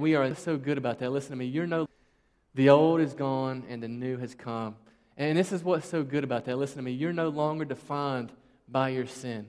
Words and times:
We 0.00 0.14
are 0.14 0.34
so 0.34 0.56
good 0.56 0.78
about 0.78 0.98
that. 1.00 1.10
Listen 1.10 1.30
to 1.30 1.36
me. 1.36 1.46
You're 1.46 1.66
no, 1.66 1.88
the 2.54 2.70
old 2.70 3.00
is 3.00 3.14
gone 3.14 3.64
and 3.68 3.82
the 3.82 3.88
new 3.88 4.16
has 4.18 4.34
come. 4.34 4.76
And 5.16 5.36
this 5.36 5.52
is 5.52 5.64
what's 5.64 5.88
so 5.88 6.02
good 6.02 6.24
about 6.24 6.44
that. 6.44 6.56
Listen 6.56 6.76
to 6.76 6.82
me. 6.82 6.92
You're 6.92 7.12
no 7.12 7.28
longer 7.28 7.64
defined 7.64 8.30
by 8.68 8.90
your 8.90 9.06
sin. 9.06 9.46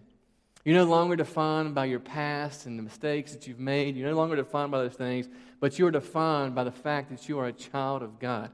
You're 0.66 0.76
no 0.76 0.86
longer 0.86 1.16
defined 1.16 1.74
by 1.74 1.86
your 1.86 2.00
past 2.00 2.66
and 2.66 2.78
the 2.78 2.84
mistakes 2.84 3.32
that 3.32 3.48
you've 3.48 3.60
made. 3.60 3.96
You're 3.96 4.10
no 4.10 4.16
longer 4.16 4.36
defined 4.36 4.72
by 4.72 4.80
those 4.80 4.94
things, 4.94 5.30
but 5.60 5.80
you're 5.80 5.92
defined 5.92 6.54
by 6.54 6.64
the 6.64 6.72
fact 6.72 7.10
that 7.12 7.30
you 7.30 7.40
are 7.40 7.48
a 7.48 7.54
child 7.54 8.04
of 8.04 8.20
God. 8.20 8.52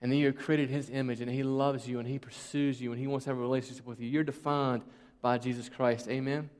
And 0.00 0.12
that 0.12 0.16
you 0.16 0.28
are 0.28 0.32
created 0.32 0.68
His 0.68 0.90
image, 0.90 1.20
and 1.20 1.30
He 1.30 1.42
loves 1.42 1.88
you, 1.88 1.98
and 1.98 2.06
He 2.06 2.18
pursues 2.18 2.80
you, 2.80 2.92
and 2.92 3.00
He 3.00 3.06
wants 3.06 3.24
to 3.24 3.30
have 3.30 3.38
a 3.38 3.40
relationship 3.40 3.86
with 3.86 3.98
you. 3.98 4.08
You're 4.08 4.24
defined 4.24 4.82
by 5.20 5.38
Jesus 5.38 5.68
Christ. 5.68 6.06
Amen? 6.08 6.50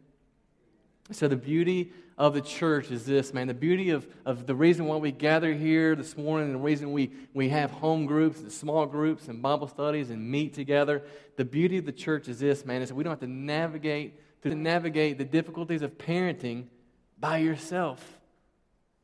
So, 1.12 1.29
the 1.29 1.36
beauty 1.36 1.93
of 2.18 2.32
the 2.32 2.40
church 2.40 2.90
is 2.90 3.04
this, 3.04 3.34
man. 3.34 3.46
The 3.46 3.54
beauty 3.54 3.90
of, 3.90 4.06
of 4.24 4.46
the 4.46 4.54
reason 4.54 4.86
why 4.86 4.96
we 4.96 5.12
gather 5.12 5.52
here 5.52 5.94
this 5.94 6.16
morning, 6.16 6.46
and 6.46 6.54
the 6.54 6.64
reason 6.64 6.93
we, 6.93 7.12
we 7.34 7.50
have 7.50 7.70
home 7.70 8.07
groups 8.07 8.40
and 8.40 8.50
small 8.50 8.86
groups 8.86 9.29
and 9.29 9.43
Bible 9.43 9.68
studies 9.68 10.11
and 10.11 10.30
meet 10.30 10.54
together, 10.54 11.02
the 11.36 11.44
beauty 11.44 11.76
of 11.76 11.84
the 11.84 11.93
church 11.93 12.29
is 12.29 12.38
this, 12.38 12.64
man, 12.64 12.80
is 12.80 12.88
that 12.88 12.94
we 12.94 13.04
don't 13.04 13.10
have 13.10 13.21
to 13.21 13.26
navigate 13.26 14.21
to 14.43 14.54
navigate 14.54 15.18
the 15.18 15.24
difficulties 15.24 15.82
of 15.82 15.98
parenting 15.98 16.66
by 17.18 17.38
yourself. 17.38 18.18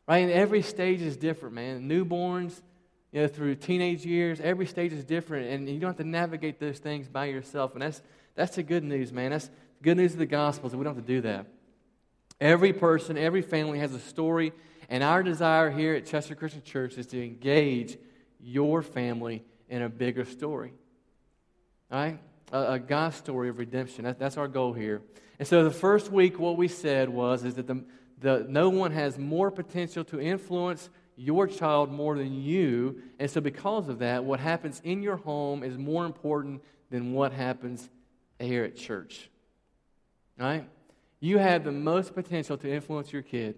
Right? 0.07 0.19
And 0.19 0.31
every 0.31 0.63
stage 0.63 1.01
is 1.01 1.17
different, 1.17 1.55
man. 1.55 1.89
Newborns, 1.89 2.61
you 3.13 3.23
know, 3.23 3.29
through 3.29 3.57
teenage 3.57 4.05
years, 4.05 4.41
every 4.41 4.67
stage 4.67 4.93
is 4.93 5.05
different, 5.05 5.49
and 5.49 5.69
you 5.69 5.81
don't 5.81 5.91
have 5.91 5.97
to 5.97 6.05
navigate 6.05 6.61
those 6.61 6.79
things 6.79 7.09
by 7.09 7.27
yourself. 7.27 7.73
And 7.73 7.83
that's 7.83 8.03
that's 8.35 8.57
the 8.57 8.63
good 8.63 8.85
news, 8.85 9.13
man. 9.13 9.31
That's 9.31 9.49
the 9.49 9.55
good 9.83 9.97
news 9.97 10.13
of 10.13 10.19
the 10.19 10.27
gospel, 10.27 10.69
is 10.69 10.77
we 10.77 10.85
don't 10.85 10.95
have 10.95 11.05
to 11.05 11.13
do 11.13 11.21
that. 11.23 11.47
Every 12.43 12.73
person, 12.73 13.17
every 13.17 13.41
family 13.41 13.79
has 13.79 13.95
a 13.95 14.01
story, 14.01 14.53
and 14.89 15.05
our 15.05 15.23
desire 15.23 15.71
here 15.71 15.95
at 15.95 16.07
Chester 16.07 16.35
Christian 16.35 16.65
Church 16.65 16.99
is 16.99 17.07
to 17.07 17.25
engage 17.25 17.97
your 18.41 18.83
family 18.83 19.45
in 19.69 19.83
a 19.83 19.89
bigger 19.89 20.25
story. 20.25 20.73
All 21.93 22.01
right? 22.01 22.19
A, 22.51 22.73
a 22.73 22.79
God 22.81 23.15
story 23.15 23.49
of 23.49 23.61
redemption. 23.61 24.07
That, 24.07 24.19
that's 24.19 24.37
our 24.37 24.49
goal 24.49 24.73
here. 24.73 25.03
And 25.39 25.47
so 25.47 25.63
the 25.63 25.71
first 25.71 26.11
week, 26.11 26.41
what 26.41 26.57
we 26.57 26.67
said 26.67 27.09
was 27.09 27.45
is 27.45 27.55
that 27.55 27.69
the, 27.69 27.85
the, 28.19 28.45
no 28.49 28.71
one 28.71 28.91
has 28.91 29.17
more 29.17 29.53
potential 29.53 30.03
to 30.07 30.21
influence 30.21 30.91
your 31.15 31.47
child 31.47 31.93
more 31.93 32.19
than 32.19 32.35
you. 32.35 33.03
And 33.21 33.31
so, 33.31 33.41
because 33.41 33.89
of 33.89 34.01
that, 34.01 34.25
what 34.25 34.41
happens 34.41 34.81
in 34.83 35.01
your 35.01 35.17
home 35.17 35.63
is 35.63 35.79
more 35.79 36.05
important 36.05 36.61
than 36.91 37.13
what 37.13 37.33
happens 37.33 37.89
here 38.41 38.65
at 38.65 38.75
church. 38.75 39.31
All 40.41 40.47
right? 40.47 40.69
You 41.23 41.39
have 41.39 41.63
the 41.63 41.71
most 41.71 42.17
potential 42.17 42.59
to 42.59 42.69
influence 42.69 43.13
your 43.13 43.23
kid. 43.23 43.55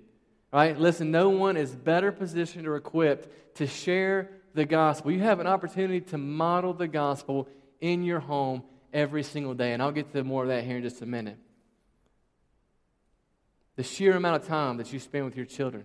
Right? 0.53 0.79
Listen, 0.79 1.11
no 1.11 1.31
one 1.31 1.57
is 1.57 1.75
better 1.75 2.13
positioned 2.13 2.67
or 2.67 2.77
equipped 2.77 3.57
to 3.57 3.67
share 3.67 4.31
the 4.53 4.67
gospel. 4.67 5.11
You 5.11 5.21
have 5.21 5.41
an 5.41 5.47
opportunity 5.47 6.03
to 6.03 6.19
model 6.19 6.75
the 6.75 6.87
gospel 6.87 7.49
in 7.81 8.03
your 8.03 8.21
home 8.21 8.65
every 8.93 9.23
single 9.23 9.55
day. 9.55 9.73
And 9.73 9.83
I'll 9.83 9.93
get 9.93 10.13
to 10.13 10.23
more 10.23 10.43
of 10.43 10.51
that 10.51 10.65
here 10.65 10.77
in 10.77 10.83
just 10.83 11.01
a 11.01 11.07
minute. 11.07 11.39
The 13.77 13.83
sheer 13.83 14.15
amount 14.15 14.43
of 14.43 14.47
time 14.47 14.77
that 14.77 14.93
you 14.93 15.01
spend 15.01 15.25
with 15.25 15.35
your 15.35 15.47
children 15.47 15.85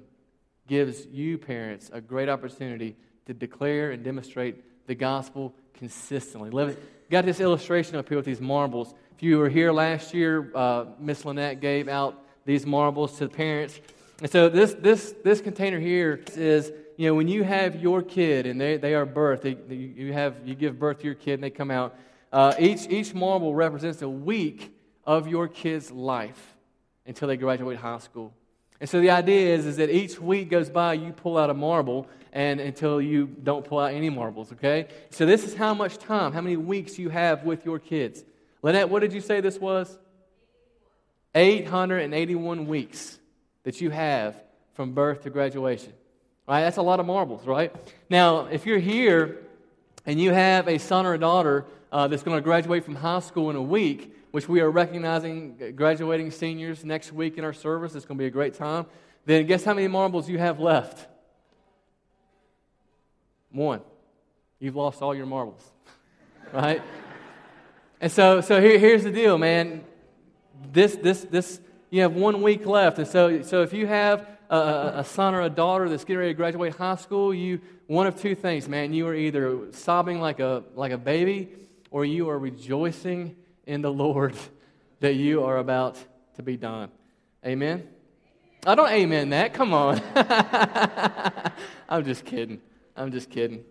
gives 0.67 1.07
you, 1.07 1.37
parents, 1.37 1.89
a 1.93 2.01
great 2.01 2.27
opportunity 2.27 2.97
to 3.25 3.33
declare 3.33 3.91
and 3.91 4.03
demonstrate 4.03 4.63
the 4.89 4.95
gospel 4.95 5.53
consistently. 5.75 6.75
Got 7.11 7.23
this 7.23 7.39
illustration 7.39 7.95
up 7.95 8.09
here 8.09 8.17
with 8.17 8.25
these 8.25 8.41
marbles. 8.41 8.95
If 9.15 9.21
you 9.21 9.37
were 9.37 9.47
here 9.47 9.71
last 9.71 10.15
year, 10.15 10.51
uh, 10.55 10.85
Miss 10.99 11.25
Lynette 11.25 11.61
gave 11.61 11.87
out 11.87 12.25
these 12.43 12.65
marbles 12.65 13.15
to 13.19 13.27
the 13.27 13.29
parents. 13.29 13.79
And 14.19 14.31
so 14.31 14.49
this, 14.49 14.73
this, 14.73 15.13
this 15.23 15.41
container 15.41 15.79
here 15.79 16.23
is, 16.35 16.71
you 16.97 17.07
know, 17.07 17.13
when 17.13 17.27
you 17.27 17.43
have 17.43 17.79
your 17.79 18.01
kid 18.01 18.47
and 18.47 18.59
they, 18.59 18.77
they 18.77 18.95
are 18.95 19.05
birthed, 19.05 19.43
they, 19.43 19.75
you, 19.75 20.11
have, 20.11 20.35
you 20.43 20.55
give 20.55 20.79
birth 20.79 20.99
to 20.99 21.05
your 21.05 21.13
kid 21.13 21.35
and 21.35 21.43
they 21.43 21.51
come 21.51 21.69
out, 21.69 21.95
uh, 22.33 22.55
each, 22.57 22.87
each 22.89 23.13
marble 23.13 23.53
represents 23.53 24.01
a 24.01 24.09
week 24.09 24.75
of 25.05 25.27
your 25.27 25.47
kid's 25.47 25.91
life 25.91 26.55
until 27.05 27.27
they 27.27 27.37
graduate 27.37 27.77
high 27.77 27.99
school. 27.99 28.33
And 28.79 28.89
so 28.89 29.01
the 29.01 29.09
idea 29.09 29.53
is, 29.55 29.65
is 29.65 29.77
that 29.77 29.89
each 29.89 30.19
week 30.19 30.49
goes 30.49 30.69
by, 30.69 30.93
you 30.93 31.11
pull 31.11 31.37
out 31.37 31.49
a 31.49 31.53
marble, 31.53 32.07
and 32.31 32.59
until 32.59 33.01
you 33.01 33.27
don't 33.27 33.65
pull 33.65 33.79
out 33.79 33.93
any 33.93 34.09
marbles, 34.09 34.51
okay? 34.53 34.87
So 35.09 35.25
this 35.25 35.43
is 35.43 35.53
how 35.53 35.73
much 35.73 35.97
time, 35.97 36.31
how 36.31 36.41
many 36.41 36.55
weeks 36.55 36.97
you 36.97 37.09
have 37.09 37.43
with 37.43 37.65
your 37.65 37.79
kids. 37.79 38.23
Lynette, 38.61 38.89
what 38.89 39.01
did 39.01 39.13
you 39.13 39.21
say 39.21 39.41
this 39.41 39.59
was? 39.59 39.97
881 41.35 42.67
weeks 42.67 43.19
that 43.63 43.81
you 43.81 43.89
have 43.89 44.41
from 44.73 44.93
birth 44.93 45.23
to 45.23 45.29
graduation. 45.29 45.93
Right? 46.47 46.61
That's 46.61 46.77
a 46.77 46.81
lot 46.81 46.99
of 46.99 47.05
marbles, 47.05 47.45
right? 47.45 47.75
Now, 48.09 48.45
if 48.45 48.65
you're 48.65 48.79
here 48.79 49.37
and 50.05 50.19
you 50.19 50.31
have 50.31 50.67
a 50.67 50.77
son 50.77 51.05
or 51.05 51.13
a 51.13 51.19
daughter 51.19 51.65
uh, 51.91 52.07
that's 52.07 52.23
going 52.23 52.37
to 52.37 52.41
graduate 52.41 52.85
from 52.85 52.95
high 52.95 53.19
school 53.19 53.49
in 53.49 53.55
a 53.55 53.61
week, 53.61 54.15
which 54.31 54.47
we 54.47 54.61
are 54.61 54.69
recognizing 54.69 55.73
graduating 55.75 56.31
seniors 56.31 56.85
next 56.85 57.11
week 57.11 57.37
in 57.37 57.43
our 57.43 57.53
service, 57.53 57.95
it's 57.95 58.05
going 58.05 58.17
to 58.17 58.21
be 58.21 58.27
a 58.27 58.31
great 58.31 58.53
time, 58.53 58.85
then 59.25 59.45
guess 59.45 59.63
how 59.63 59.73
many 59.73 59.87
marbles 59.87 60.29
you 60.29 60.37
have 60.37 60.59
left? 60.59 61.07
One. 63.51 63.81
You've 64.59 64.75
lost 64.75 65.01
all 65.01 65.15
your 65.15 65.25
marbles, 65.25 65.63
right? 66.53 66.81
And 68.01 68.11
so, 68.11 68.41
so 68.41 68.61
here, 68.61 68.77
here's 68.77 69.03
the 69.03 69.11
deal, 69.11 69.37
man. 69.37 69.83
This, 70.71 70.95
this, 70.95 71.21
this, 71.21 71.61
you 71.89 72.01
have 72.01 72.13
one 72.13 72.41
week 72.41 72.65
left. 72.65 72.99
And 72.99 73.07
so, 73.07 73.41
so 73.41 73.61
if 73.61 73.73
you 73.73 73.87
have 73.87 74.27
a, 74.49 74.93
a, 74.97 75.03
son 75.03 75.33
or 75.33 75.41
a 75.41 75.49
daughter 75.49 75.89
that's 75.89 76.03
getting 76.03 76.19
ready 76.19 76.31
to 76.31 76.37
graduate 76.37 76.75
high 76.75 76.95
school, 76.95 77.33
you, 77.33 77.61
one 77.87 78.05
of 78.05 78.19
two 78.19 78.35
things, 78.35 78.67
man. 78.67 78.93
You 78.93 79.07
are 79.07 79.15
either 79.15 79.71
sobbing 79.71 80.19
like 80.19 80.39
a, 80.39 80.63
like 80.75 80.91
a 80.91 80.97
baby 80.97 81.49
or 81.91 82.03
you 82.03 82.29
are 82.29 82.37
rejoicing 82.37 83.35
in 83.69 83.81
the 83.81 83.91
Lord 83.91 84.35
that 84.99 85.13
you 85.13 85.43
are 85.43 85.57
about 85.57 85.97
to 86.35 86.43
be 86.43 86.57
done. 86.57 86.89
Amen? 87.45 87.87
I 88.65 88.75
don't 88.75 88.89
amen 88.89 89.29
that. 89.29 89.53
Come 89.53 89.73
on. 89.73 90.01
I'm 91.87 92.03
just 92.03 92.25
kidding. 92.25 92.59
I'm 92.97 93.11
just 93.11 93.29
kidding. 93.29 93.63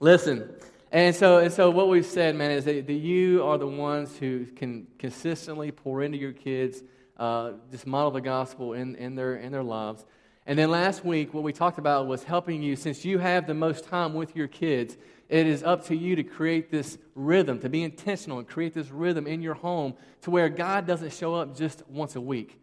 Listen, 0.00 0.50
and 0.90 1.14
so, 1.14 1.38
and 1.38 1.52
so 1.52 1.70
what 1.70 1.88
we've 1.88 2.06
said, 2.06 2.34
man, 2.36 2.50
is 2.50 2.64
that, 2.64 2.86
that 2.86 2.92
you 2.92 3.44
are 3.44 3.58
the 3.58 3.66
ones 3.66 4.16
who 4.16 4.46
can 4.46 4.86
consistently 4.98 5.70
pour 5.70 6.02
into 6.02 6.16
your 6.16 6.32
kids, 6.32 6.82
uh, 7.18 7.52
just 7.70 7.86
model 7.86 8.10
the 8.10 8.20
gospel 8.20 8.72
in, 8.72 8.96
in, 8.96 9.14
their, 9.14 9.36
in 9.36 9.52
their 9.52 9.62
lives. 9.62 10.04
And 10.46 10.58
then 10.58 10.70
last 10.70 11.04
week, 11.04 11.34
what 11.34 11.42
we 11.44 11.52
talked 11.52 11.78
about 11.78 12.06
was 12.06 12.24
helping 12.24 12.62
you, 12.62 12.76
since 12.76 13.04
you 13.04 13.18
have 13.18 13.46
the 13.46 13.54
most 13.54 13.84
time 13.84 14.14
with 14.14 14.34
your 14.34 14.48
kids, 14.48 14.96
it 15.28 15.46
is 15.46 15.62
up 15.62 15.86
to 15.86 15.96
you 15.96 16.16
to 16.16 16.22
create 16.22 16.70
this 16.70 16.98
rhythm, 17.14 17.58
to 17.60 17.68
be 17.68 17.82
intentional 17.82 18.38
and 18.38 18.46
create 18.46 18.74
this 18.74 18.90
rhythm 18.90 19.26
in 19.26 19.42
your 19.42 19.54
home 19.54 19.94
to 20.22 20.30
where 20.30 20.48
God 20.48 20.86
doesn't 20.86 21.12
show 21.12 21.34
up 21.34 21.56
just 21.56 21.82
once 21.88 22.16
a 22.16 22.20
week. 22.20 22.58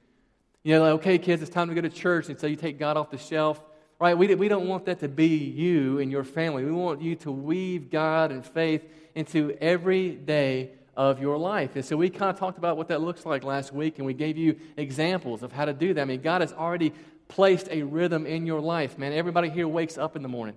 You 0.64 0.76
know, 0.76 0.84
like, 0.84 0.94
okay, 1.02 1.18
kids, 1.18 1.42
it's 1.42 1.52
time 1.52 1.68
to 1.68 1.76
go 1.76 1.82
to 1.82 1.90
church, 1.90 2.30
and 2.30 2.40
so 2.40 2.48
you 2.48 2.56
take 2.56 2.80
God 2.80 2.96
off 2.96 3.12
the 3.12 3.18
shelf. 3.18 3.62
Right? 4.00 4.18
We, 4.18 4.34
we 4.36 4.48
don't 4.48 4.68
want 4.68 4.86
that 4.86 5.00
to 5.00 5.08
be 5.08 5.28
you 5.28 6.00
and 6.00 6.12
your 6.12 6.24
family. 6.24 6.66
We 6.66 6.72
want 6.72 7.02
you 7.02 7.16
to 7.18 7.32
weave 7.32 7.90
God 7.90 8.32
and 8.32 8.46
faith 8.46 8.84
into 9.16 9.56
every 9.62 10.12
day 10.12 10.72
of 10.96 11.22
your 11.22 11.38
life. 11.38 11.76
And 11.76 11.86
so 11.86 11.96
we 11.98 12.10
kind 12.10 12.30
of 12.30 12.38
talked 12.38 12.58
about 12.58 12.78
what 12.78 12.88
that 12.90 13.02
looks 13.02 13.26
like 13.26 13.44
last 13.44 13.74
week, 13.74 13.98
and 13.98 14.06
we 14.06 14.14
gave 14.14 14.38
you 14.38 14.58
examples 14.78 15.44
of 15.44 15.52
how 15.52 15.66
to 15.66 15.74
do 15.74 15.94
that. 15.94 16.02
I 16.02 16.06
mean, 16.06 16.22
God 16.22 16.42
has 16.42 16.54
already 16.54 16.94
placed 17.28 17.68
a 17.72 17.84
rhythm 17.84 18.26
in 18.26 18.46
your 18.46 18.60
life, 18.60 18.98
man. 18.98 19.14
Everybody 19.14 19.50
here 19.50 19.68
wakes 19.68 19.98
up 19.98 20.16
in 20.16 20.22
the 20.22 20.30
morning. 20.30 20.56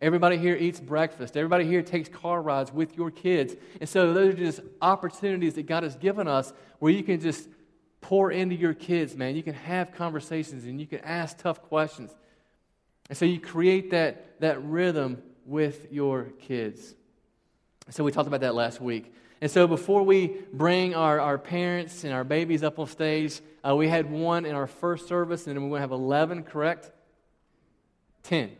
Everybody 0.00 0.36
here 0.36 0.54
eats 0.54 0.78
breakfast. 0.78 1.36
Everybody 1.36 1.64
here 1.64 1.82
takes 1.82 2.08
car 2.08 2.42
rides 2.42 2.72
with 2.72 2.96
your 2.96 3.10
kids. 3.10 3.54
And 3.80 3.88
so 3.88 4.12
those 4.12 4.34
are 4.34 4.36
just 4.36 4.60
opportunities 4.82 5.54
that 5.54 5.66
God 5.66 5.84
has 5.84 5.96
given 5.96 6.28
us 6.28 6.52
where 6.80 6.92
you 6.92 7.02
can 7.02 7.18
just 7.20 7.48
pour 8.02 8.30
into 8.30 8.54
your 8.54 8.74
kids, 8.74 9.16
man. 9.16 9.36
You 9.36 9.42
can 9.42 9.54
have 9.54 9.92
conversations 9.92 10.64
and 10.64 10.78
you 10.78 10.86
can 10.86 11.00
ask 11.00 11.38
tough 11.38 11.62
questions. 11.62 12.14
And 13.08 13.16
so 13.16 13.24
you 13.24 13.40
create 13.40 13.90
that, 13.92 14.40
that 14.40 14.62
rhythm 14.62 15.22
with 15.46 15.90
your 15.90 16.24
kids. 16.40 16.94
So 17.88 18.04
we 18.04 18.12
talked 18.12 18.28
about 18.28 18.40
that 18.40 18.54
last 18.54 18.80
week. 18.80 19.14
And 19.40 19.50
so 19.50 19.66
before 19.66 20.02
we 20.02 20.38
bring 20.52 20.94
our, 20.94 21.20
our 21.20 21.38
parents 21.38 22.04
and 22.04 22.12
our 22.12 22.24
babies 22.24 22.62
up 22.62 22.78
on 22.78 22.86
stage, 22.86 23.40
uh, 23.66 23.74
we 23.74 23.88
had 23.88 24.10
one 24.10 24.44
in 24.44 24.54
our 24.54 24.66
first 24.66 25.08
service, 25.08 25.46
and 25.46 25.56
then 25.56 25.62
we're 25.62 25.70
going 25.70 25.78
to 25.78 25.82
have 25.82 25.92
11, 25.92 26.44
correct? 26.44 26.90
10. 28.24 28.50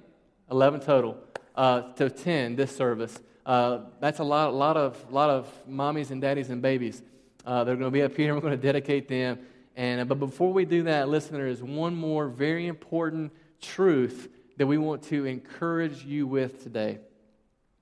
11 0.51 0.81
total. 0.81 1.19
Uh, 1.57 1.93
to 1.95 2.11
10 2.11 2.55
this 2.55 2.77
service. 2.77 3.19
Uh, 3.47 3.79
that's 3.99 4.19
a 4.19 4.25
lot, 4.25 4.49
a 4.49 4.51
lot, 4.51 4.77
of, 4.77 5.03
a 5.09 5.15
lot 5.15 5.31
of 5.31 5.51
mommies 5.67 6.11
and 6.11 6.21
daddies 6.21 6.51
and 6.51 6.61
babies. 6.61 7.01
Uh, 7.47 7.65
they're 7.65 7.77
going 7.77 7.91
to 7.91 7.95
be 7.95 8.03
up 8.03 8.15
here, 8.15 8.35
we're 8.35 8.43
going 8.43 8.51
to 8.51 8.63
dedicate 8.63 9.09
them. 9.09 9.39
And, 9.75 10.01
uh, 10.01 10.05
but 10.05 10.19
before 10.19 10.53
we 10.53 10.67
do 10.67 10.83
that, 10.83 11.09
listen, 11.09 11.35
there 11.35 11.47
is 11.47 11.63
one 11.63 11.95
more 11.95 12.29
very 12.29 12.67
important 12.67 13.33
truth 13.63 14.29
that 14.59 14.67
we 14.67 14.77
want 14.77 15.05
to 15.05 15.25
encourage 15.25 16.05
you 16.05 16.27
with 16.27 16.63
today. 16.63 16.99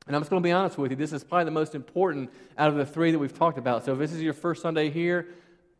And 0.06 0.14
I'm 0.14 0.22
just 0.22 0.30
going 0.30 0.42
to 0.42 0.46
be 0.46 0.52
honest 0.52 0.76
with 0.76 0.90
you, 0.90 0.96
this 0.96 1.12
is 1.12 1.24
probably 1.24 1.46
the 1.46 1.50
most 1.50 1.74
important 1.74 2.30
out 2.58 2.68
of 2.68 2.76
the 2.76 2.84
three 2.84 3.10
that 3.10 3.18
we've 3.18 3.36
talked 3.36 3.58
about. 3.58 3.84
So 3.84 3.94
if 3.94 3.98
this 3.98 4.12
is 4.12 4.20
your 4.20 4.34
first 4.34 4.60
Sunday 4.60 4.90
here, 4.90 5.28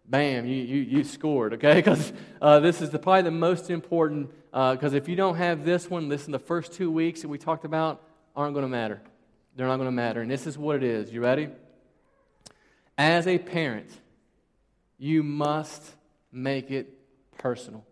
bam, 0.07 0.47
you, 0.47 0.57
you, 0.57 0.81
you 0.83 1.05
scored, 1.05 1.55
okay? 1.55 1.75
Because 1.85 2.13
uh, 2.41 2.61
this 2.61 2.81
is 2.81 2.91
the, 2.91 2.99
probably 2.99 3.23
the 3.23 3.31
most 3.31 3.71
important, 3.71 4.31
because 4.55 4.95
uh, 4.95 4.99
if 4.99 5.09
you 5.09 5.17
don't 5.17 5.35
have 5.35 5.65
this 5.65 5.91
one, 5.91 6.09
listen, 6.09 6.31
the 6.31 6.39
first 6.39 6.73
two 6.75 6.89
weeks 6.89 7.23
that 7.23 7.29
we 7.29 7.39
talked 7.39 7.65
about 7.65 8.01
aren't 8.37 8.55
going 8.55 8.63
to 8.65 8.69
matter. 8.69 9.01
They're 9.57 9.67
not 9.67 9.79
going 9.79 9.89
to 9.89 9.93
matter. 9.93 10.21
And 10.21 10.31
this 10.31 10.47
is 10.47 10.57
what 10.57 10.77
it 10.77 10.85
is. 10.85 11.13
You 11.13 11.21
ready? 11.21 11.49
As 12.97 13.27
a 13.27 13.37
parent, 13.37 13.91
you 14.97 15.25
must 15.25 15.83
make 16.31 16.71
it 16.71 16.89
personal. 17.37 17.85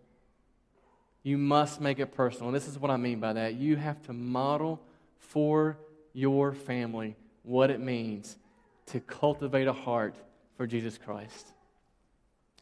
You 1.21 1.37
must 1.37 1.81
make 1.81 1.99
it 1.99 2.13
personal. 2.13 2.47
And 2.47 2.55
this 2.55 2.69
is 2.69 2.79
what 2.79 2.91
I 2.91 2.95
mean 2.95 3.19
by 3.19 3.33
that. 3.33 3.55
You 3.55 3.75
have 3.75 4.01
to 4.03 4.13
model 4.13 4.81
for 5.17 5.77
your 6.13 6.53
family 6.53 7.17
what 7.41 7.71
it 7.71 7.81
means 7.81 8.37
to 8.85 9.01
cultivate 9.01 9.67
a 9.67 9.73
heart 9.73 10.15
for 10.55 10.65
Jesus 10.65 10.97
Christ. 10.97 11.45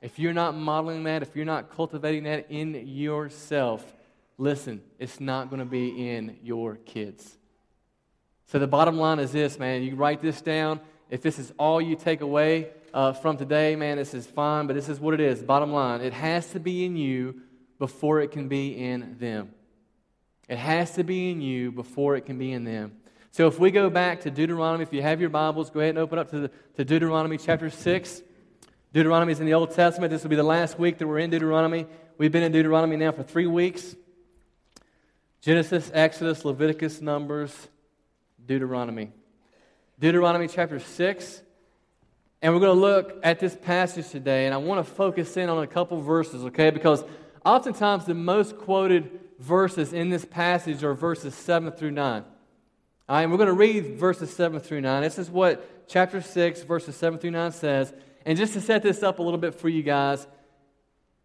If 0.02 0.18
you're 0.18 0.34
not 0.34 0.56
modeling 0.56 1.04
that, 1.04 1.22
if 1.22 1.36
you're 1.36 1.46
not 1.46 1.76
cultivating 1.76 2.24
that 2.24 2.48
in 2.50 2.88
yourself, 2.88 3.86
listen, 4.38 4.82
it's 4.98 5.20
not 5.20 5.50
going 5.50 5.60
to 5.60 5.66
be 5.66 6.10
in 6.10 6.38
your 6.44 6.76
kids. 6.76 7.38
So 8.48 8.58
the 8.60 8.68
bottom 8.68 8.98
line 8.98 9.20
is 9.20 9.32
this, 9.32 9.60
man. 9.60 9.84
You 9.84 9.96
write 9.96 10.22
this 10.22 10.42
down. 10.42 10.80
If 11.10 11.22
this 11.22 11.38
is 11.38 11.54
all 11.58 11.80
you 11.80 11.96
take 11.96 12.22
away 12.22 12.70
uh, 12.94 13.14
from 13.14 13.38
today, 13.38 13.76
man, 13.76 13.98
this 13.98 14.14
is 14.14 14.26
fine, 14.26 14.66
but 14.66 14.76
this 14.76 14.90
is 14.90 15.00
what 15.00 15.14
it 15.14 15.20
is. 15.20 15.42
Bottom 15.44 15.72
line, 15.72 16.02
it 16.02 16.14
has 16.14 16.48
to 16.52 16.60
be 16.60 16.84
in 16.84 16.98
you 16.98 17.42
before 17.78 18.22
it 18.22 18.32
can 18.32 18.48
be 18.48 18.78
in 18.78 19.18
them. 19.20 19.52
It 20.50 20.58
has 20.58 20.96
to 20.96 21.04
be 21.04 21.32
in 21.32 21.42
you 21.42 21.72
before 21.72 22.16
it 22.16 22.26
can 22.26 22.38
be 22.38 22.52
in 22.52 22.64
them. 22.64 22.94
So 23.32 23.48
if 23.48 23.60
we 23.60 23.72
go 23.72 23.90
back 23.90 24.22
to 24.22 24.32
Deuteronomy, 24.32 24.84
if 24.84 24.92
you 24.92 25.02
have 25.02 25.22
your 25.22 25.30
Bibles, 25.30 25.70
go 25.70 25.80
ahead 25.80 25.92
and 25.92 26.00
open 26.00 26.20
up 26.20 26.30
to, 26.32 26.40
the, 26.42 26.52
to 26.76 26.84
Deuteronomy 26.84 27.38
chapter 27.38 27.70
6. 27.70 28.22
Deuteronomy 28.94 29.32
is 29.32 29.40
in 29.40 29.46
the 29.46 29.54
Old 29.54 29.72
Testament. 29.72 30.12
This 30.12 30.24
will 30.24 30.32
be 30.32 30.36
the 30.36 30.44
last 30.44 30.78
week 30.78 30.98
that 30.98 31.08
we're 31.08 31.20
in 31.20 31.30
Deuteronomy. 31.30 31.86
We've 32.18 32.32
been 32.32 32.44
in 32.44 32.52
Deuteronomy 32.52 32.98
now 32.98 33.14
for 33.14 33.24
three 33.24 33.48
weeks 33.48 33.96
Genesis, 35.40 35.90
Exodus, 35.94 36.44
Leviticus, 36.44 37.00
Numbers, 37.00 37.70
Deuteronomy. 38.46 39.12
Deuteronomy 39.98 40.50
chapter 40.50 40.78
6. 40.78 41.42
And 42.42 42.54
we're 42.54 42.60
going 42.60 42.76
to 42.76 42.82
look 42.82 43.20
at 43.24 43.40
this 43.40 43.56
passage 43.56 44.10
today, 44.10 44.46
and 44.46 44.54
I 44.54 44.58
want 44.58 44.86
to 44.86 44.94
focus 44.94 45.38
in 45.38 45.48
on 45.48 45.64
a 45.64 45.68
couple 45.68 46.02
verses, 46.02 46.44
okay? 46.46 46.70
Because 46.70 47.04
oftentimes 47.46 48.06
the 48.06 48.14
most 48.14 48.58
quoted 48.58 49.20
verses 49.40 49.94
in 49.94 50.10
this 50.10 50.26
passage 50.26 50.84
are 50.84 50.94
verses 50.94 51.34
7 51.34 51.72
through 51.72 51.92
9. 51.92 52.24
All 52.24 53.16
right, 53.16 53.22
and 53.22 53.32
we're 53.32 53.38
going 53.38 53.48
to 53.48 53.54
read 53.54 53.98
verses 53.98 54.36
7 54.36 54.60
through 54.60 54.82
9. 54.82 55.02
This 55.02 55.18
is 55.18 55.30
what 55.30 55.88
chapter 55.88 56.20
6, 56.20 56.64
verses 56.64 56.96
7 56.96 57.20
through 57.20 57.32
9 57.32 57.52
says. 57.52 57.94
And 58.26 58.38
just 58.38 58.54
to 58.54 58.62
set 58.62 58.84
this 58.84 59.04
up 59.04 59.20
a 59.20 59.24
little 59.24 59.40
bit 59.40 59.56
for 59.56 59.70
you 59.70 59.84
guys, 59.84 60.28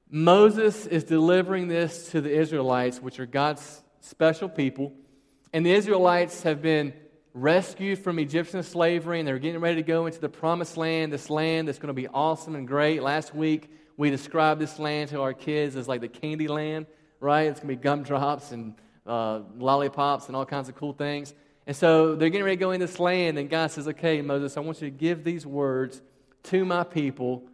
Moses 0.09 0.87
is 0.87 1.05
delivering 1.05 1.69
this 1.69 2.11
to 2.11 2.21
the 2.21 2.31
Israelites, 2.31 3.01
which 3.01 3.21
are 3.21 3.27
God's 3.27 3.83
special 4.01 4.49
people. 4.49 4.93
And 5.53 5.67
the 5.67 5.73
Israelites 5.73 6.43
have 6.45 6.63
been 6.63 6.95
rescued 7.35 7.99
from 7.99 8.19
Egyptian 8.19 8.63
slavery, 8.63 9.19
and 9.19 9.29
they're 9.29 9.39
getting 9.39 9.61
ready 9.61 9.77
to 9.77 9.83
go 9.83 10.07
into 10.07 10.21
the 10.21 10.29
promised 10.29 10.77
land, 10.77 11.13
this 11.13 11.29
land 11.29 11.69
that's 11.69 11.79
going 11.79 11.89
to 11.89 11.93
be 11.93 12.09
awesome 12.09 12.55
and 12.55 12.67
great. 12.67 13.03
Last 13.03 13.35
week, 13.35 13.71
we 13.97 14.11
described 14.11 14.61
this 14.61 14.79
land 14.79 15.11
to 15.11 15.21
our 15.21 15.35
kids 15.35 15.77
as 15.77 15.87
like 15.87 16.01
the 16.01 16.09
candy 16.09 16.49
land, 16.49 16.87
right? 17.21 17.43
It's 17.43 17.61
going 17.61 17.75
to 17.75 17.77
be 17.77 17.83
gumdrops 17.83 18.53
and 18.53 18.75
uh, 19.07 19.41
lollipops 19.59 20.29
and 20.29 20.37
all 20.37 20.47
kinds 20.47 20.69
of 20.69 20.77
cool 20.77 20.93
things. 20.93 21.35
And 21.67 21.77
so 21.77 22.15
they're 22.15 22.31
getting 22.31 22.45
ready 22.45 22.57
to 22.57 22.61
go 22.61 22.71
in 22.71 22.81
this 22.81 22.99
land, 23.01 23.39
and 23.39 23.51
God 23.51 23.71
says, 23.71 23.89
Okay, 23.89 24.23
Moses, 24.23 24.57
I 24.57 24.61
want 24.61 24.81
you 24.81 24.89
to 24.89 24.97
give 24.97 25.25
these 25.25 25.45
words 25.45 26.01
to 26.47 26.65
my 26.65 26.85
people 26.85 27.45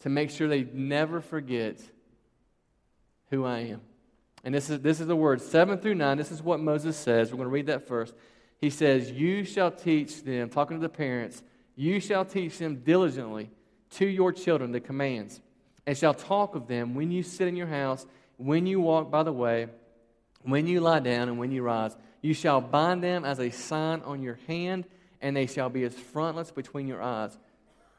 to 0.00 0.08
make 0.08 0.30
sure 0.30 0.48
they 0.48 0.64
never 0.72 1.20
forget 1.20 1.80
who 3.30 3.44
I 3.44 3.60
am. 3.60 3.80
And 4.44 4.54
this 4.54 4.70
is, 4.70 4.80
this 4.80 5.00
is 5.00 5.06
the 5.06 5.16
word, 5.16 5.40
7 5.40 5.78
through 5.78 5.96
9. 5.96 6.16
This 6.16 6.30
is 6.30 6.42
what 6.42 6.60
Moses 6.60 6.96
says. 6.96 7.30
We're 7.30 7.38
going 7.38 7.46
to 7.48 7.52
read 7.52 7.66
that 7.66 7.86
first. 7.86 8.14
He 8.60 8.70
says, 8.70 9.10
You 9.10 9.44
shall 9.44 9.70
teach 9.70 10.22
them, 10.22 10.48
talking 10.48 10.76
to 10.76 10.80
the 10.80 10.88
parents, 10.88 11.42
you 11.76 12.00
shall 12.00 12.24
teach 12.24 12.58
them 12.58 12.76
diligently 12.76 13.50
to 13.90 14.06
your 14.06 14.32
children 14.32 14.72
the 14.72 14.80
commands, 14.80 15.40
and 15.86 15.96
shall 15.96 16.14
talk 16.14 16.54
of 16.54 16.66
them 16.66 16.94
when 16.94 17.10
you 17.10 17.22
sit 17.22 17.48
in 17.48 17.56
your 17.56 17.66
house, 17.66 18.06
when 18.36 18.66
you 18.66 18.80
walk 18.80 19.10
by 19.10 19.22
the 19.22 19.32
way, 19.32 19.68
when 20.42 20.66
you 20.66 20.80
lie 20.80 21.00
down, 21.00 21.28
and 21.28 21.38
when 21.38 21.50
you 21.50 21.62
rise. 21.62 21.96
You 22.20 22.34
shall 22.34 22.60
bind 22.60 23.02
them 23.02 23.24
as 23.24 23.38
a 23.38 23.50
sign 23.50 24.02
on 24.02 24.22
your 24.22 24.38
hand, 24.46 24.86
and 25.20 25.36
they 25.36 25.46
shall 25.46 25.68
be 25.68 25.84
as 25.84 25.94
frontlets 25.94 26.50
between 26.50 26.86
your 26.88 27.02
eyes. 27.02 27.36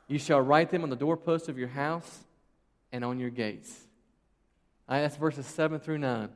You 0.10 0.20
shall 0.20 0.42
write 0.42 0.72
them 0.72 0.84
on 0.84 0.90
the 0.90 0.96
doorposts 0.96 1.48
of 1.48 1.58
your 1.58 1.68
house 1.70 2.26
and 2.92 3.06
on 3.06 3.20
your 3.20 3.30
gates. 3.30 3.72
That's 4.88 5.16
verses 5.16 5.46
7 5.46 5.80
through 5.80 6.00
9. 6.00 6.30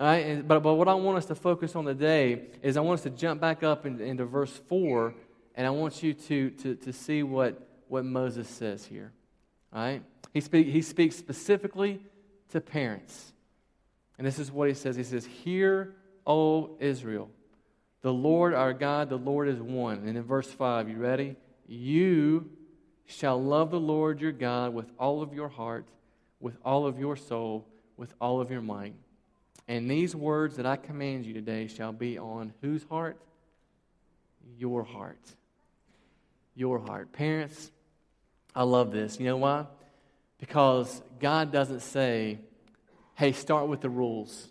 All 0.00 0.06
right, 0.06 0.26
and, 0.26 0.48
but, 0.48 0.60
but 0.62 0.74
what 0.74 0.88
I 0.88 0.94
want 0.94 1.18
us 1.18 1.26
to 1.26 1.34
focus 1.34 1.76
on 1.76 1.84
today 1.84 2.46
is 2.62 2.76
I 2.76 2.80
want 2.80 3.00
us 3.00 3.02
to 3.02 3.10
jump 3.10 3.40
back 3.40 3.62
up 3.62 3.84
in, 3.84 4.00
into 4.00 4.24
verse 4.24 4.52
4, 4.68 5.14
and 5.56 5.66
I 5.66 5.70
want 5.70 6.02
you 6.02 6.14
to, 6.14 6.50
to, 6.50 6.74
to 6.76 6.92
see 6.92 7.22
what, 7.22 7.68
what 7.88 8.04
Moses 8.04 8.48
says 8.48 8.86
here. 8.86 9.12
All 9.72 9.82
right? 9.82 10.02
He, 10.32 10.40
speak, 10.40 10.68
he 10.68 10.80
speaks 10.80 11.16
specifically 11.16 12.00
to 12.50 12.60
parents. 12.60 13.32
And 14.16 14.26
this 14.26 14.38
is 14.38 14.50
what 14.50 14.68
he 14.68 14.74
says 14.74 14.96
He 14.96 15.04
says, 15.04 15.26
Hear, 15.26 15.94
O 16.26 16.76
Israel, 16.80 17.28
the 18.00 18.12
Lord 18.12 18.54
our 18.54 18.72
God, 18.72 19.10
the 19.10 19.18
Lord 19.18 19.48
is 19.48 19.60
one. 19.60 19.98
And 20.06 20.16
in 20.16 20.22
verse 20.22 20.50
5, 20.50 20.88
you 20.88 20.96
ready? 20.96 21.36
You 21.66 22.50
shall 23.08 23.42
love 23.42 23.70
the 23.70 23.80
Lord 23.80 24.20
your 24.20 24.32
God 24.32 24.74
with 24.74 24.92
all 24.98 25.22
of 25.22 25.32
your 25.32 25.48
heart, 25.48 25.86
with 26.40 26.56
all 26.64 26.86
of 26.86 26.98
your 26.98 27.16
soul, 27.16 27.66
with 27.96 28.14
all 28.20 28.40
of 28.40 28.50
your 28.50 28.60
mind. 28.60 28.94
And 29.66 29.90
these 29.90 30.14
words 30.14 30.56
that 30.56 30.66
I 30.66 30.76
command 30.76 31.24
you 31.24 31.32
today 31.32 31.66
shall 31.66 31.92
be 31.92 32.18
on 32.18 32.52
whose 32.60 32.84
heart? 32.84 33.18
Your 34.58 34.84
heart. 34.84 35.18
Your 36.54 36.78
heart. 36.78 37.12
Parents, 37.12 37.70
I 38.54 38.62
love 38.62 38.92
this. 38.92 39.18
You 39.18 39.26
know 39.26 39.38
why? 39.38 39.66
Because 40.38 41.02
God 41.18 41.50
doesn't 41.50 41.80
say, 41.80 42.38
hey, 43.14 43.32
start 43.32 43.68
with 43.68 43.80
the 43.80 43.90
rules. 43.90 44.48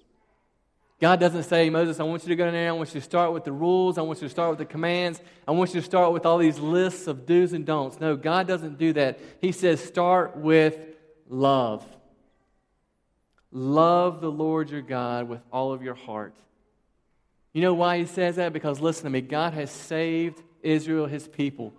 God 0.99 1.19
doesn't 1.19 1.43
say, 1.43 1.69
Moses, 1.69 1.99
I 1.99 2.03
want 2.03 2.23
you 2.23 2.29
to 2.29 2.35
go 2.35 2.47
in 2.47 2.53
there. 2.53 2.69
I 2.69 2.71
want 2.71 2.89
you 2.89 2.99
to 2.99 3.05
start 3.05 3.31
with 3.31 3.43
the 3.43 3.51
rules. 3.51 3.99
I 3.99 4.01
want 4.01 4.19
you 4.19 4.27
to 4.27 4.31
start 4.31 4.49
with 4.49 4.59
the 4.59 4.65
commands. 4.65 5.21
I 5.47 5.51
want 5.51 5.73
you 5.75 5.81
to 5.81 5.85
start 5.85 6.11
with 6.11 6.25
all 6.25 6.39
these 6.39 6.57
lists 6.57 7.05
of 7.05 7.27
do's 7.27 7.53
and 7.53 7.65
don'ts. 7.65 7.99
No, 7.99 8.15
God 8.15 8.47
doesn't 8.47 8.79
do 8.79 8.93
that. 8.93 9.19
He 9.39 9.51
says, 9.51 9.83
start 9.83 10.37
with 10.37 10.75
love. 11.29 11.85
Love 13.51 14.21
the 14.21 14.31
Lord 14.31 14.71
your 14.71 14.81
God 14.81 15.29
with 15.29 15.41
all 15.51 15.71
of 15.71 15.83
your 15.83 15.93
heart. 15.93 16.35
You 17.53 17.61
know 17.61 17.75
why 17.75 17.99
he 17.99 18.05
says 18.05 18.37
that? 18.37 18.51
Because 18.51 18.79
listen 18.79 19.03
to 19.03 19.09
me, 19.09 19.21
God 19.21 19.53
has 19.53 19.71
saved 19.71 20.41
Israel, 20.61 21.05
his 21.05 21.27
people. 21.27 21.73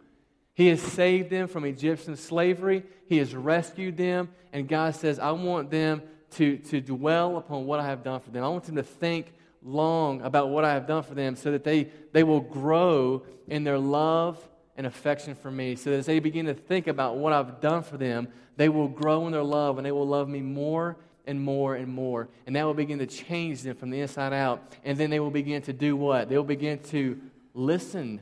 He 0.54 0.68
has 0.68 0.80
saved 0.80 1.30
them 1.30 1.48
from 1.48 1.64
Egyptian 1.64 2.16
slavery. 2.16 2.84
He 3.08 3.18
has 3.18 3.34
rescued 3.34 3.96
them. 3.96 4.28
And 4.52 4.68
God 4.68 4.94
says, 4.94 5.18
I 5.18 5.32
want 5.32 5.70
them 5.70 6.02
to, 6.32 6.58
to 6.58 6.80
dwell 6.80 7.36
upon 7.36 7.66
what 7.66 7.80
I 7.80 7.86
have 7.86 8.02
done 8.02 8.20
for 8.20 8.30
them. 8.30 8.44
I 8.44 8.48
want 8.48 8.64
them 8.64 8.76
to 8.76 8.82
think 8.82 9.32
long 9.62 10.20
about 10.22 10.50
what 10.50 10.64
I 10.64 10.72
have 10.74 10.86
done 10.86 11.02
for 11.02 11.14
them 11.14 11.36
so 11.36 11.52
that 11.52 11.64
they, 11.64 11.90
they 12.12 12.22
will 12.22 12.40
grow 12.40 13.24
in 13.46 13.64
their 13.64 13.78
love 13.78 14.38
and 14.76 14.86
affection 14.86 15.34
for 15.34 15.50
me. 15.50 15.76
So 15.76 15.90
that 15.90 15.96
as 15.96 16.06
they 16.06 16.20
begin 16.20 16.46
to 16.46 16.54
think 16.54 16.86
about 16.86 17.16
what 17.16 17.32
I've 17.32 17.60
done 17.60 17.82
for 17.82 17.96
them, 17.96 18.28
they 18.56 18.68
will 18.68 18.88
grow 18.88 19.26
in 19.26 19.32
their 19.32 19.42
love 19.42 19.78
and 19.78 19.86
they 19.86 19.92
will 19.92 20.06
love 20.06 20.28
me 20.28 20.40
more 20.40 20.96
and 21.26 21.40
more 21.40 21.74
and 21.74 21.88
more. 21.92 22.28
And 22.46 22.56
that 22.56 22.64
will 22.64 22.74
begin 22.74 22.98
to 23.00 23.06
change 23.06 23.62
them 23.62 23.76
from 23.76 23.90
the 23.90 24.00
inside 24.00 24.32
out. 24.32 24.62
And 24.84 24.96
then 24.96 25.10
they 25.10 25.20
will 25.20 25.30
begin 25.30 25.62
to 25.62 25.72
do 25.72 25.96
what? 25.96 26.28
They 26.28 26.36
will 26.36 26.44
begin 26.44 26.78
to 26.84 27.20
listen 27.54 28.20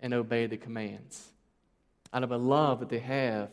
and 0.00 0.14
obey 0.14 0.46
the 0.46 0.56
commands 0.56 1.28
out 2.12 2.22
of 2.22 2.32
a 2.32 2.36
love 2.36 2.80
that 2.80 2.88
they 2.88 2.98
have 3.00 3.50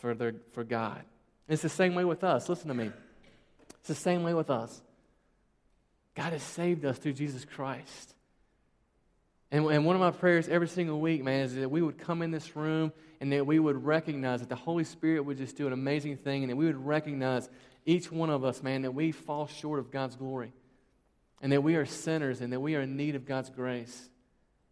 for, 0.00 0.14
their, 0.14 0.34
for 0.52 0.64
God. 0.64 1.02
It's 1.48 1.62
the 1.62 1.68
same 1.68 1.94
way 1.94 2.04
with 2.04 2.24
us. 2.24 2.48
Listen 2.48 2.68
to 2.68 2.74
me. 2.74 2.90
It's 3.80 3.88
the 3.88 3.94
same 3.94 4.22
way 4.22 4.34
with 4.34 4.50
us. 4.50 4.80
God 6.14 6.32
has 6.32 6.42
saved 6.42 6.84
us 6.84 6.98
through 6.98 7.14
Jesus 7.14 7.44
Christ. 7.44 8.14
And, 9.50 9.64
and 9.66 9.84
one 9.84 9.96
of 9.96 10.00
my 10.00 10.10
prayers 10.10 10.48
every 10.48 10.68
single 10.68 11.00
week, 11.00 11.24
man, 11.24 11.44
is 11.44 11.54
that 11.56 11.70
we 11.70 11.82
would 11.82 11.98
come 11.98 12.22
in 12.22 12.30
this 12.30 12.54
room 12.54 12.92
and 13.20 13.32
that 13.32 13.46
we 13.46 13.58
would 13.58 13.84
recognize 13.84 14.40
that 14.40 14.48
the 14.48 14.54
Holy 14.54 14.84
Spirit 14.84 15.24
would 15.24 15.38
just 15.38 15.56
do 15.56 15.66
an 15.66 15.72
amazing 15.72 16.16
thing 16.16 16.42
and 16.42 16.50
that 16.50 16.56
we 16.56 16.66
would 16.66 16.84
recognize 16.84 17.48
each 17.84 18.12
one 18.12 18.30
of 18.30 18.44
us, 18.44 18.62
man, 18.62 18.82
that 18.82 18.94
we 18.94 19.12
fall 19.12 19.46
short 19.46 19.78
of 19.78 19.90
God's 19.90 20.14
glory 20.14 20.52
and 21.40 21.52
that 21.52 21.62
we 21.62 21.74
are 21.76 21.86
sinners 21.86 22.40
and 22.40 22.52
that 22.52 22.60
we 22.60 22.76
are 22.76 22.82
in 22.82 22.96
need 22.96 23.16
of 23.16 23.24
God's 23.24 23.50
grace. 23.50 24.08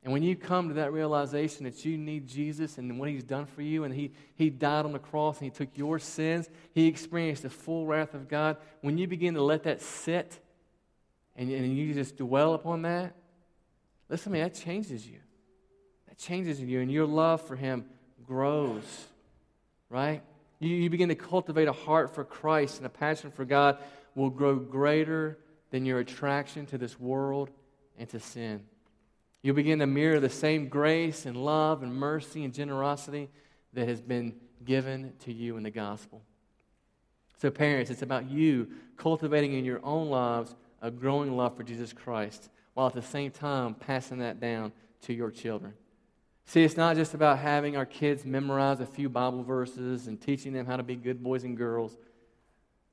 And 0.05 0.13
when 0.13 0.23
you 0.23 0.37
come 0.37 0.69
to 0.69 0.75
that 0.75 0.93
realization 0.93 1.65
that 1.65 1.85
you 1.85 1.99
need 1.99 2.27
Jesus 2.27 2.79
and 2.79 2.99
what 2.99 3.09
He's 3.09 3.25
done 3.25 3.47
for 3.47 3.63
you, 3.63 3.85
and 3.85 3.93
He, 3.93 4.13
he 4.37 4.49
died 4.49 4.85
on 4.85 4.93
the 4.93 4.99
cross 4.99 5.39
and 5.39 5.45
He 5.45 5.51
took 5.51 5.77
your 5.77 5.99
sins, 5.99 6.49
He 6.73 6.87
experienced 6.87 7.43
the 7.43 7.51
full 7.51 7.87
wrath 7.87 8.15
of 8.15 8.29
God, 8.29 8.57
when 8.81 8.97
you 8.97 9.07
begin 9.07 9.35
to 9.35 9.43
let 9.43 9.65
that 9.65 9.81
sit 9.81 10.39
and, 11.37 11.51
and 11.51 11.77
you 11.77 11.95
just 11.95 12.17
dwell 12.17 12.55
upon 12.55 12.83
that, 12.83 13.15
listen 14.09 14.33
to 14.33 14.39
me, 14.39 14.43
that 14.43 14.55
changes 14.55 15.07
you. 15.07 15.19
That 16.09 16.19
changes 16.19 16.61
you, 16.61 16.81
and 16.81 16.91
your 16.91 17.07
love 17.07 17.43
for 17.43 17.57
Him 17.57 17.85
grows, 18.25 19.07
right? 19.91 20.23
you, 20.61 20.71
you 20.75 20.91
begin 20.91 21.09
to 21.09 21.15
cultivate 21.15 21.69
a 21.69 21.73
heart 21.73 22.15
for 22.15 22.25
Christ 22.25 22.79
and 22.79 22.87
a 22.87 22.91
passion 22.91 23.31
for 23.31 23.45
God 23.45 23.79
will 24.15 24.31
grow 24.31 24.57
greater 24.57 25.39
than 25.71 25.85
your 25.85 26.01
attraction 26.01 26.67
to 26.67 26.79
this 26.79 26.99
world 26.99 27.51
and 27.99 28.09
to 28.09 28.19
sin. 28.19 28.65
You'll 29.49 29.55
begin 29.55 29.79
to 29.79 29.87
mirror 29.87 30.21
the 30.21 30.29
same 30.29 30.69
grace 30.69 31.25
and 31.25 31.35
love 31.35 31.83
and 31.83 31.95
mercy 31.95 32.45
and 32.45 32.53
generosity 32.53 33.31
that 33.73 33.89
has 33.89 33.99
been 33.99 34.35
given 34.63 35.15
to 35.21 35.33
you 35.33 35.57
in 35.57 35.63
the 35.63 35.71
gospel. 35.71 36.21
So, 37.39 37.51
parents, 37.51 37.91
it's 37.91 38.03
about 38.03 38.29
you 38.29 38.69
cultivating 38.99 39.55
in 39.55 39.65
your 39.65 39.81
own 39.83 40.11
lives 40.11 40.55
a 40.83 40.91
growing 40.91 41.35
love 41.35 41.57
for 41.57 41.63
Jesus 41.63 41.95
Christ 41.95 42.51
while 42.75 42.89
at 42.89 42.93
the 42.93 43.01
same 43.01 43.31
time 43.31 43.73
passing 43.73 44.19
that 44.19 44.39
down 44.39 44.71
to 45.05 45.15
your 45.15 45.31
children. 45.31 45.73
See, 46.45 46.63
it's 46.63 46.77
not 46.77 46.97
just 46.97 47.15
about 47.15 47.39
having 47.39 47.75
our 47.75 47.87
kids 47.87 48.27
memorize 48.27 48.81
a 48.81 48.87
few 48.87 49.09
Bible 49.09 49.45
verses 49.45 50.09
and 50.09 50.21
teaching 50.21 50.53
them 50.53 50.67
how 50.67 50.77
to 50.77 50.83
be 50.83 50.95
good 50.95 51.23
boys 51.23 51.45
and 51.45 51.57
girls. 51.57 51.97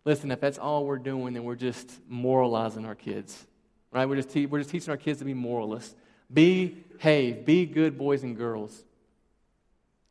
Listen, 0.06 0.32
if 0.32 0.40
that's 0.40 0.58
all 0.58 0.86
we're 0.86 1.00
doing, 1.00 1.34
then 1.34 1.44
we're 1.44 1.56
just 1.56 2.00
moralizing 2.08 2.86
our 2.86 2.96
kids, 2.96 3.46
right? 3.92 4.08
We're 4.08 4.16
just, 4.16 4.30
te- 4.30 4.46
we're 4.46 4.60
just 4.60 4.70
teaching 4.70 4.92
our 4.92 4.96
kids 4.96 5.20
to 5.20 5.26
be 5.26 5.34
moralists. 5.34 5.96
Behave, 6.34 7.46
be 7.46 7.66
good 7.66 7.98
boys 7.98 8.24
and 8.24 8.36
girls. 8.36 8.84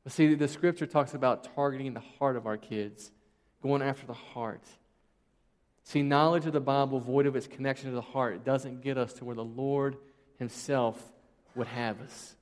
But 0.04 0.12
see, 0.12 0.35
the 0.35 0.49
scripture 0.49 0.87
talks 0.87 1.14
about 1.14 1.54
targeting 1.54 1.94
the 1.94 2.02
heart 2.18 2.37
of 2.37 2.47
our 2.47 2.56
kids, 2.56 3.11
going 3.62 3.83
after 3.83 4.06
the 4.06 4.12
heart. 4.12 4.62
See, 5.85 6.02
knowledge 6.02 6.47
of 6.47 6.52
the 6.52 6.61
Bible, 6.61 7.00
void 7.00 7.26
of 7.26 7.37
its 7.37 7.47
connection 7.47 7.90
to 7.90 7.94
the 7.94 8.00
heart, 8.00 8.44
doesn't 8.44 8.83
get 8.83 8.99
us 8.99 9.12
to 9.14 9.25
where 9.25 9.35
the 9.35 9.44
Lord 9.44 9.97
Himself 10.38 11.02
would 11.54 11.66
have 11.68 12.00
us. 12.00 12.37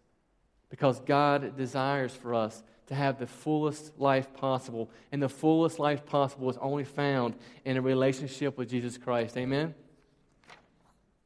Because 0.71 1.01
God 1.01 1.57
desires 1.57 2.13
for 2.13 2.35
us 2.35 2.63
to 2.87 2.95
have 2.95 3.19
the 3.19 3.27
fullest 3.27 3.99
life 3.99 4.33
possible. 4.35 4.91
And 5.13 5.23
the 5.23 5.29
fullest 5.29 5.79
life 5.79 6.05
possible 6.07 6.51
is 6.51 6.57
only 6.59 6.85
found 6.85 7.35
in 7.65 7.77
a 7.77 7.83
relationship 7.83 8.57
with 8.59 8.71
Jesus 8.71 8.99
Christ. 8.99 9.37
Amen? 9.37 9.75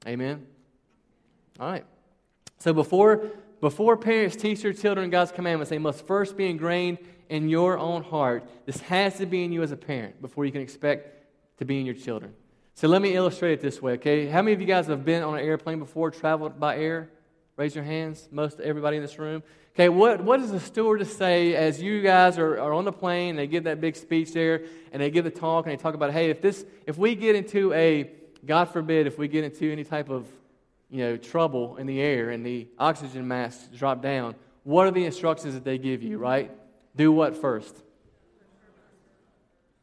Amen? 0.06 0.46
All 1.58 1.70
right. 1.70 1.84
So 2.58 2.72
before 2.72 3.30
before 3.60 3.96
parents 3.96 4.36
teach 4.36 4.62
their 4.62 4.72
children 4.72 5.08
God's 5.10 5.32
commandments, 5.32 5.70
they 5.70 5.78
must 5.78 6.06
first 6.06 6.36
be 6.36 6.48
ingrained 6.48 6.98
in 7.28 7.48
your 7.48 7.78
own 7.78 8.02
heart. 8.02 8.48
This 8.66 8.80
has 8.82 9.16
to 9.18 9.26
be 9.26 9.44
in 9.44 9.52
you 9.52 9.62
as 9.62 9.72
a 9.72 9.76
parent 9.76 10.20
before 10.20 10.44
you 10.44 10.52
can 10.52 10.60
expect 10.60 11.24
to 11.58 11.64
be 11.64 11.80
in 11.80 11.86
your 11.86 11.94
children. 11.94 12.34
So 12.74 12.88
let 12.88 13.00
me 13.00 13.14
illustrate 13.14 13.52
it 13.52 13.60
this 13.62 13.80
way, 13.80 13.92
okay? 13.94 14.26
How 14.26 14.42
many 14.42 14.52
of 14.52 14.60
you 14.60 14.66
guys 14.66 14.86
have 14.88 15.04
been 15.04 15.22
on 15.22 15.34
an 15.38 15.40
airplane 15.40 15.78
before, 15.78 16.10
traveled 16.10 16.60
by 16.60 16.76
air? 16.76 17.08
Raise 17.56 17.74
your 17.74 17.84
hands, 17.84 18.28
most 18.30 18.60
everybody 18.60 18.98
in 18.98 19.02
this 19.02 19.18
room. 19.18 19.42
Okay, 19.74 19.88
what, 19.88 20.22
what 20.22 20.40
does 20.40 20.50
the 20.50 20.60
stewardess 20.60 21.16
say 21.16 21.54
as 21.54 21.80
you 21.80 22.02
guys 22.02 22.38
are, 22.38 22.60
are 22.60 22.74
on 22.74 22.84
the 22.84 22.92
plane, 22.92 23.36
they 23.36 23.46
give 23.46 23.64
that 23.64 23.80
big 23.80 23.96
speech 23.96 24.32
there, 24.32 24.64
and 24.92 25.00
they 25.00 25.10
give 25.10 25.24
the 25.24 25.30
talk, 25.30 25.64
and 25.64 25.72
they 25.72 25.82
talk 25.82 25.94
about, 25.94 26.12
hey, 26.12 26.28
if 26.28 26.42
this 26.42 26.66
if 26.86 26.98
we 26.98 27.14
get 27.14 27.34
into 27.34 27.72
a, 27.72 28.10
God 28.44 28.66
forbid, 28.66 29.06
if 29.06 29.18
we 29.18 29.26
get 29.26 29.44
into 29.44 29.72
any 29.72 29.84
type 29.84 30.10
of 30.10 30.26
you 30.90 30.98
know, 30.98 31.16
trouble 31.16 31.76
in 31.76 31.86
the 31.86 32.00
air 32.00 32.30
and 32.30 32.44
the 32.44 32.68
oxygen 32.78 33.26
masks 33.26 33.68
drop 33.76 34.02
down, 34.02 34.34
what 34.62 34.86
are 34.86 34.90
the 34.90 35.04
instructions 35.04 35.54
that 35.54 35.64
they 35.64 35.78
give 35.78 36.02
you, 36.02 36.18
right? 36.18 36.50
Do 36.94 37.12
what 37.12 37.36
first? 37.36 37.76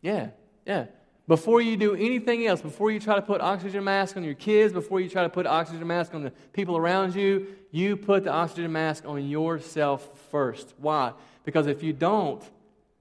Yeah, 0.02 0.30
yeah. 0.66 0.86
Before 1.28 1.62
you 1.62 1.78
do 1.78 1.96
anything 1.96 2.46
else, 2.46 2.62
before 2.62 2.92
you 2.92 3.00
try 3.00 3.16
to 3.16 3.22
put 3.22 3.40
oxygen 3.40 3.84
mask 3.84 4.18
on 4.18 4.26
your 4.26 4.34
kids, 4.34 4.74
before 4.74 5.00
you 5.00 5.08
try 5.08 5.24
to 5.24 5.30
put 5.30 5.48
oxygen 5.48 5.88
mask 5.88 6.14
on 6.14 6.24
the 6.24 6.32
people 6.52 6.76
around 6.76 7.16
you, 7.16 7.48
you 7.72 7.96
put 7.96 8.26
the 8.26 8.32
oxygen 8.32 8.72
mask 8.72 9.06
on 9.08 9.26
yourself 9.26 10.10
first. 10.32 10.74
Why? 10.78 11.14
Because 11.46 11.68
if 11.68 11.82
you 11.82 11.94
don't, 11.94 12.44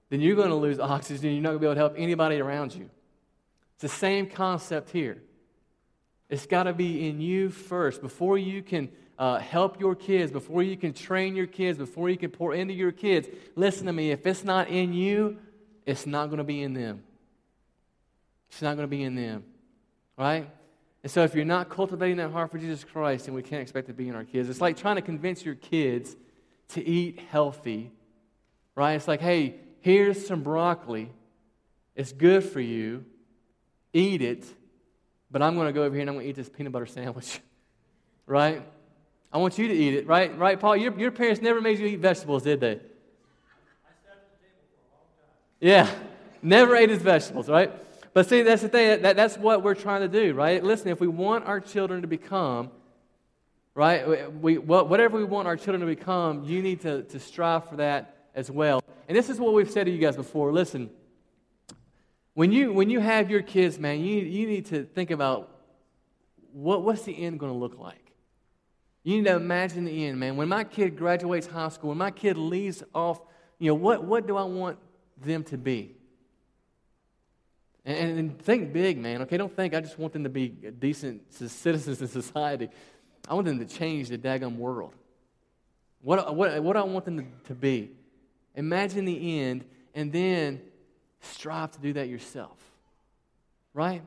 then 0.09 0.21
you're 0.21 0.37
going 0.37 0.49
to 0.49 0.55
lose 0.55 0.79
oxygen. 0.79 1.33
You're 1.33 1.41
not 1.41 1.49
going 1.49 1.57
to 1.57 1.59
be 1.59 1.65
able 1.65 1.75
to 1.75 1.79
help 1.79 1.95
anybody 1.97 2.39
around 2.39 2.73
you. 2.73 2.89
It's 3.73 3.81
the 3.81 3.89
same 3.89 4.27
concept 4.27 4.91
here. 4.91 5.21
It's 6.33 6.47
got 6.47 6.63
to 6.63 6.73
be 6.73 7.07
in 7.07 7.21
you 7.21 7.51
first. 7.51 8.01
Before 8.01 8.39
you 8.39 8.63
can 8.63 8.89
uh, 9.19 9.37
help 9.37 9.79
your 9.79 9.93
kids, 9.93 10.31
before 10.31 10.63
you 10.63 10.75
can 10.75 10.91
train 10.91 11.35
your 11.35 11.45
kids, 11.45 11.77
before 11.77 12.09
you 12.09 12.17
can 12.17 12.31
pour 12.31 12.55
into 12.55 12.73
your 12.73 12.91
kids, 12.91 13.27
listen 13.55 13.85
to 13.85 13.93
me. 13.93 14.09
If 14.09 14.25
it's 14.25 14.43
not 14.43 14.67
in 14.67 14.93
you, 14.93 15.37
it's 15.85 16.07
not 16.07 16.29
going 16.29 16.39
to 16.39 16.43
be 16.43 16.63
in 16.63 16.73
them. 16.73 17.03
It's 18.49 18.63
not 18.63 18.75
going 18.75 18.87
to 18.87 18.89
be 18.89 19.03
in 19.03 19.13
them. 19.13 19.43
Right? 20.17 20.49
And 21.03 21.11
so 21.11 21.23
if 21.23 21.35
you're 21.35 21.45
not 21.45 21.69
cultivating 21.69 22.17
that 22.17 22.31
heart 22.31 22.49
for 22.49 22.57
Jesus 22.57 22.83
Christ, 22.83 23.27
then 23.27 23.35
we 23.35 23.43
can't 23.43 23.61
expect 23.61 23.87
it 23.89 23.91
to 23.91 23.95
be 23.95 24.09
in 24.09 24.15
our 24.15 24.23
kids. 24.23 24.49
It's 24.49 24.59
like 24.59 24.75
trying 24.75 24.95
to 24.95 25.03
convince 25.03 25.45
your 25.45 25.53
kids 25.53 26.15
to 26.69 26.83
eat 26.83 27.19
healthy. 27.29 27.91
Right? 28.73 28.93
It's 28.93 29.07
like, 29.07 29.21
hey, 29.21 29.57
here's 29.81 30.25
some 30.25 30.41
broccoli. 30.41 31.11
It's 31.95 32.11
good 32.11 32.43
for 32.43 32.59
you. 32.59 33.05
Eat 33.93 34.23
it 34.23 34.47
but 35.33 35.41
I'm 35.41 35.55
going 35.55 35.65
to 35.65 35.73
go 35.73 35.83
over 35.83 35.95
here 35.95 36.01
and 36.01 36.09
I'm 36.11 36.15
going 36.15 36.25
to 36.25 36.29
eat 36.29 36.35
this 36.35 36.47
peanut 36.47 36.71
butter 36.71 36.85
sandwich. 36.85 37.41
right? 38.27 38.61
I 39.33 39.39
want 39.39 39.57
you 39.57 39.67
to 39.67 39.73
eat 39.73 39.95
it, 39.95 40.07
right? 40.07 40.37
Right, 40.37 40.59
Paul? 40.59 40.77
Your, 40.77 40.97
your 40.97 41.11
parents 41.11 41.41
never 41.41 41.59
made 41.59 41.79
you 41.79 41.87
eat 41.87 41.99
vegetables, 41.99 42.43
did 42.43 42.59
they? 42.59 42.79
Yeah, 45.59 45.89
never 46.41 46.75
ate 46.75 46.89
his 46.89 47.01
vegetables, 47.01 47.49
right? 47.49 47.71
But 48.13 48.29
see, 48.29 48.43
that's 48.43 48.61
the 48.61 48.69
thing. 48.69 49.01
That, 49.01 49.15
that's 49.15 49.37
what 49.37 49.63
we're 49.63 49.75
trying 49.75 50.01
to 50.01 50.07
do, 50.07 50.33
right? 50.33 50.63
Listen, 50.63 50.89
if 50.89 50.99
we 50.99 51.07
want 51.07 51.45
our 51.45 51.59
children 51.59 52.01
to 52.01 52.07
become, 52.07 52.69
right, 53.73 54.31
we, 54.33 54.59
whatever 54.59 55.17
we 55.17 55.23
want 55.23 55.47
our 55.47 55.55
children 55.55 55.79
to 55.79 55.87
become, 55.87 56.43
you 56.43 56.61
need 56.61 56.81
to, 56.81 57.03
to 57.03 57.19
strive 57.19 57.67
for 57.69 57.77
that 57.77 58.27
as 58.35 58.51
well. 58.51 58.83
And 59.07 59.17
this 59.17 59.29
is 59.29 59.39
what 59.39 59.53
we've 59.53 59.71
said 59.71 59.85
to 59.85 59.91
you 59.91 59.97
guys 59.97 60.15
before. 60.15 60.51
Listen, 60.51 60.91
when 62.33 62.51
you, 62.51 62.73
when 62.73 62.89
you 62.89 62.99
have 62.99 63.29
your 63.29 63.41
kids, 63.41 63.77
man, 63.77 63.99
you, 63.99 64.21
you 64.21 64.47
need 64.47 64.65
to 64.67 64.83
think 64.83 65.11
about 65.11 65.49
what, 66.51 66.83
what's 66.83 67.03
the 67.03 67.23
end 67.23 67.39
going 67.39 67.51
to 67.51 67.57
look 67.57 67.77
like? 67.77 68.13
You 69.03 69.17
need 69.17 69.25
to 69.25 69.35
imagine 69.35 69.85
the 69.85 70.05
end, 70.05 70.19
man. 70.19 70.37
When 70.37 70.47
my 70.47 70.63
kid 70.63 70.97
graduates 70.97 71.47
high 71.47 71.69
school, 71.69 71.89
when 71.89 71.97
my 71.97 72.11
kid 72.11 72.37
leaves 72.37 72.83
off, 72.95 73.19
you 73.59 73.69
know, 73.69 73.75
what, 73.75 74.03
what 74.03 74.25
do 74.27 74.37
I 74.37 74.43
want 74.43 74.77
them 75.21 75.43
to 75.45 75.57
be? 75.57 75.95
And, 77.85 78.17
and 78.17 78.41
think 78.41 78.71
big, 78.71 78.97
man. 78.97 79.21
Okay, 79.23 79.37
don't 79.37 79.53
think 79.53 79.73
I 79.73 79.81
just 79.81 79.99
want 79.99 80.13
them 80.13 80.23
to 80.23 80.29
be 80.29 80.47
decent 80.47 81.33
citizens 81.33 82.01
in 82.01 82.07
society. 82.07 82.69
I 83.27 83.33
want 83.33 83.45
them 83.45 83.59
to 83.59 83.65
change 83.65 84.09
the 84.09 84.17
daggum 84.17 84.57
world. 84.57 84.93
What, 86.01 86.35
what, 86.35 86.63
what 86.63 86.77
I 86.77 86.83
want 86.83 87.05
them 87.05 87.17
to, 87.17 87.25
to 87.49 87.55
be? 87.55 87.91
Imagine 88.55 89.05
the 89.05 89.41
end, 89.41 89.65
and 89.93 90.11
then 90.11 90.61
strive 91.23 91.71
to 91.71 91.79
do 91.79 91.93
that 91.93 92.07
yourself. 92.07 92.57
Right? 93.73 94.01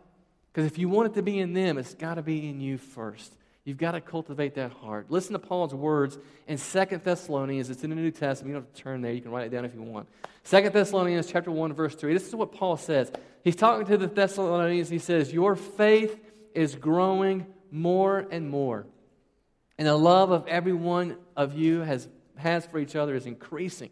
Because 0.52 0.66
if 0.66 0.78
you 0.78 0.88
want 0.88 1.10
it 1.10 1.14
to 1.14 1.22
be 1.22 1.38
in 1.38 1.52
them, 1.52 1.78
it's 1.78 1.94
got 1.94 2.14
to 2.14 2.22
be 2.22 2.48
in 2.48 2.60
you 2.60 2.78
first. 2.78 3.32
You've 3.64 3.78
got 3.78 3.92
to 3.92 4.00
cultivate 4.00 4.54
that 4.54 4.70
heart. 4.70 5.10
Listen 5.10 5.32
to 5.32 5.40
Paul's 5.40 5.74
words 5.74 6.18
in 6.46 6.56
Second 6.56 7.02
Thessalonians. 7.02 7.68
It's 7.68 7.82
in 7.82 7.90
the 7.90 7.96
New 7.96 8.12
Testament. 8.12 8.50
You 8.50 8.54
don't 8.54 8.62
have 8.62 8.72
to 8.72 8.82
turn 8.82 9.02
there. 9.02 9.12
You 9.12 9.20
can 9.20 9.32
write 9.32 9.46
it 9.46 9.50
down 9.50 9.64
if 9.64 9.74
you 9.74 9.82
want. 9.82 10.08
Second 10.44 10.72
Thessalonians 10.72 11.26
chapter 11.26 11.50
1, 11.50 11.72
verse 11.72 11.96
3. 11.96 12.12
This 12.12 12.28
is 12.28 12.34
what 12.36 12.52
Paul 12.52 12.76
says. 12.76 13.10
He's 13.42 13.56
talking 13.56 13.84
to 13.86 13.98
the 13.98 14.06
Thessalonians. 14.06 14.88
He 14.88 15.00
says, 15.00 15.32
Your 15.32 15.56
faith 15.56 16.16
is 16.54 16.76
growing 16.76 17.44
more 17.72 18.26
and 18.30 18.48
more. 18.48 18.86
And 19.78 19.86
the 19.88 19.96
love 19.96 20.30
of 20.30 20.46
every 20.46 20.72
one 20.72 21.16
of 21.36 21.54
you 21.58 21.80
has, 21.80 22.08
has 22.36 22.64
for 22.66 22.78
each 22.78 22.94
other 22.96 23.16
is 23.16 23.26
increasing. 23.26 23.90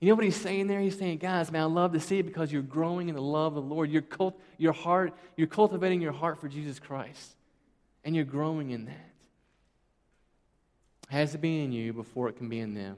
You 0.00 0.08
know 0.08 0.14
what 0.14 0.24
he's 0.24 0.36
saying 0.36 0.66
there? 0.66 0.80
He's 0.80 0.98
saying, 0.98 1.18
guys, 1.18 1.52
man, 1.52 1.62
I 1.62 1.66
love 1.66 1.92
to 1.92 2.00
see 2.00 2.18
it 2.18 2.22
because 2.22 2.50
you're 2.50 2.62
growing 2.62 3.10
in 3.10 3.14
the 3.14 3.20
love 3.20 3.56
of 3.56 3.64
the 3.68 3.74
Lord. 3.74 3.90
You're 3.90 4.00
cult- 4.00 4.40
your 4.56 4.72
heart, 4.72 5.14
you're 5.36 5.46
cultivating 5.46 6.00
your 6.00 6.12
heart 6.12 6.40
for 6.40 6.48
Jesus 6.48 6.78
Christ. 6.78 7.36
And 8.02 8.16
you're 8.16 8.24
growing 8.24 8.70
in 8.70 8.86
that. 8.86 9.10
It 11.10 11.12
has 11.12 11.32
to 11.32 11.38
be 11.38 11.62
in 11.62 11.70
you 11.70 11.92
before 11.92 12.28
it 12.28 12.36
can 12.36 12.48
be 12.48 12.60
in 12.60 12.72
them. 12.72 12.96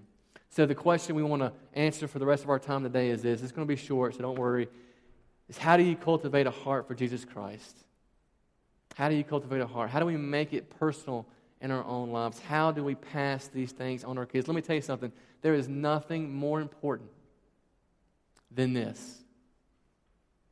So 0.51 0.65
the 0.65 0.77
question 0.77 1.17
we 1.17 1.23
want 1.25 1.43
to 1.43 1.53
answer 1.73 2.07
for 2.07 2.21
the 2.21 2.27
rest 2.27 2.45
of 2.45 2.51
our 2.51 2.59
time 2.59 2.85
today 2.85 3.09
is 3.09 3.23
this. 3.23 3.43
It's 3.43 3.53
going 3.53 3.67
to 3.67 3.75
be 3.75 3.81
short, 3.81 4.15
so 4.15 4.21
don't 4.21 4.39
worry. 4.39 4.69
Is 5.49 5.59
how 5.59 5.77
do 5.77 5.83
you 5.83 5.97
cultivate 5.97 6.47
a 6.47 6.51
heart 6.51 6.87
for 6.87 6.95
Jesus 6.95 7.25
Christ? 7.25 7.77
How 8.95 9.09
do 9.09 9.15
you 9.15 9.25
cultivate 9.25 9.61
a 9.61 9.67
heart? 9.67 9.91
How 9.91 9.99
do 9.99 10.07
we 10.07 10.17
make 10.17 10.53
it 10.53 10.71
personal 10.79 11.27
in 11.61 11.71
our 11.71 11.85
own 11.85 12.11
lives? 12.11 12.39
How 12.39 12.71
do 12.71 12.85
we 12.85 12.95
pass 12.95 13.49
these 13.49 13.73
things 13.73 14.05
on 14.05 14.19
our 14.19 14.27
kids? 14.27 14.47
Let 14.47 14.55
me 14.55 14.61
tell 14.61 14.77
you 14.77 14.83
something. 14.83 15.11
There 15.43 15.55
is 15.55 15.69
nothing 15.69 16.33
more 16.33 16.61
important 16.61 17.11
than 18.51 18.73
this. 18.73 19.19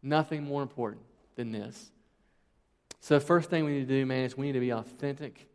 Nothing 0.02 0.44
more 0.44 0.62
important 0.62 1.02
than 1.37 1.52
this. 1.52 1.90
So, 3.00 3.18
first 3.18 3.49
thing 3.49 3.64
we 3.64 3.73
need 3.73 3.88
to 3.88 4.00
do, 4.00 4.04
man, 4.04 4.25
is 4.25 4.37
we 4.37 4.47
need 4.47 4.52
to 4.52 4.61
be 4.61 4.73
authentic 4.73 5.49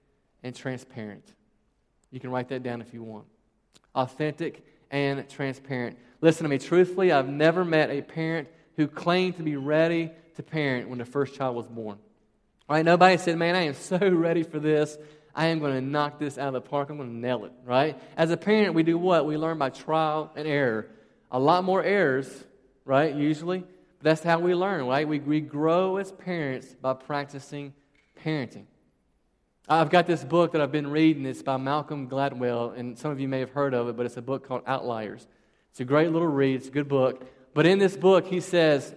and 0.43 0.55
transparent. 0.55 1.33
You 2.11 2.19
can 2.19 2.31
write 2.31 2.49
that 2.49 2.63
down 2.63 2.81
if 2.81 2.93
you 2.93 3.03
want. 3.03 3.25
Authentic 3.93 4.65
and 4.89 5.27
transparent. 5.29 5.97
Listen 6.21 6.43
to 6.43 6.49
me. 6.49 6.57
Truthfully, 6.57 7.11
I've 7.11 7.29
never 7.29 7.65
met 7.65 7.89
a 7.89 8.01
parent 8.01 8.47
who 8.77 8.87
claimed 8.87 9.37
to 9.37 9.43
be 9.43 9.55
ready 9.57 10.11
to 10.35 10.43
parent 10.43 10.89
when 10.89 10.97
the 10.97 11.05
first 11.05 11.35
child 11.35 11.55
was 11.55 11.67
born. 11.67 11.97
All 12.67 12.75
right, 12.75 12.85
nobody 12.85 13.17
said, 13.17 13.37
Man, 13.37 13.55
I 13.55 13.63
am 13.63 13.73
so 13.73 13.97
ready 14.09 14.43
for 14.43 14.59
this. 14.59 14.97
I 15.35 15.47
am 15.47 15.59
going 15.59 15.73
to 15.73 15.81
knock 15.81 16.17
this 16.17 16.37
out 16.37 16.47
of 16.47 16.53
the 16.53 16.61
park. 16.61 16.89
I'm 16.89 16.97
going 16.97 17.09
to 17.09 17.15
nail 17.15 17.45
it, 17.45 17.51
right? 17.65 17.99
As 18.15 18.31
a 18.31 18.37
parent, 18.37 18.73
we 18.73 18.83
do 18.83 18.97
what? 18.97 19.25
We 19.25 19.37
learn 19.37 19.57
by 19.57 19.69
trial 19.69 20.31
and 20.35 20.47
error. 20.47 20.87
A 21.31 21.39
lot 21.39 21.63
more 21.63 21.83
errors 21.83 22.45
right? 22.85 23.13
Usually. 23.13 23.59
But 23.59 24.03
that's 24.03 24.23
how 24.23 24.39
we 24.39 24.55
learn, 24.55 24.85
right? 24.85 25.07
We, 25.07 25.19
we 25.19 25.41
grow 25.41 25.97
as 25.97 26.11
parents 26.11 26.67
by 26.79 26.93
practicing 26.93 27.73
parenting. 28.23 28.65
I've 29.67 29.89
got 29.89 30.05
this 30.05 30.23
book 30.23 30.51
that 30.51 30.61
I've 30.61 30.71
been 30.71 30.91
reading. 30.91 31.25
It's 31.25 31.41
by 31.41 31.57
Malcolm 31.57 32.07
Gladwell, 32.07 32.77
and 32.77 32.97
some 32.97 33.09
of 33.11 33.19
you 33.19 33.27
may 33.27 33.39
have 33.39 33.49
heard 33.49 33.73
of 33.73 33.89
it, 33.89 33.97
but 33.97 34.05
it's 34.05 34.17
a 34.17 34.21
book 34.21 34.47
called 34.47 34.61
Outliers. 34.67 35.27
It's 35.71 35.79
a 35.79 35.85
great 35.85 36.11
little 36.11 36.27
read, 36.27 36.55
it's 36.55 36.67
a 36.67 36.71
good 36.71 36.87
book. 36.87 37.25
But 37.53 37.65
in 37.65 37.79
this 37.79 37.97
book, 37.97 38.27
he 38.27 38.39
says 38.39 38.93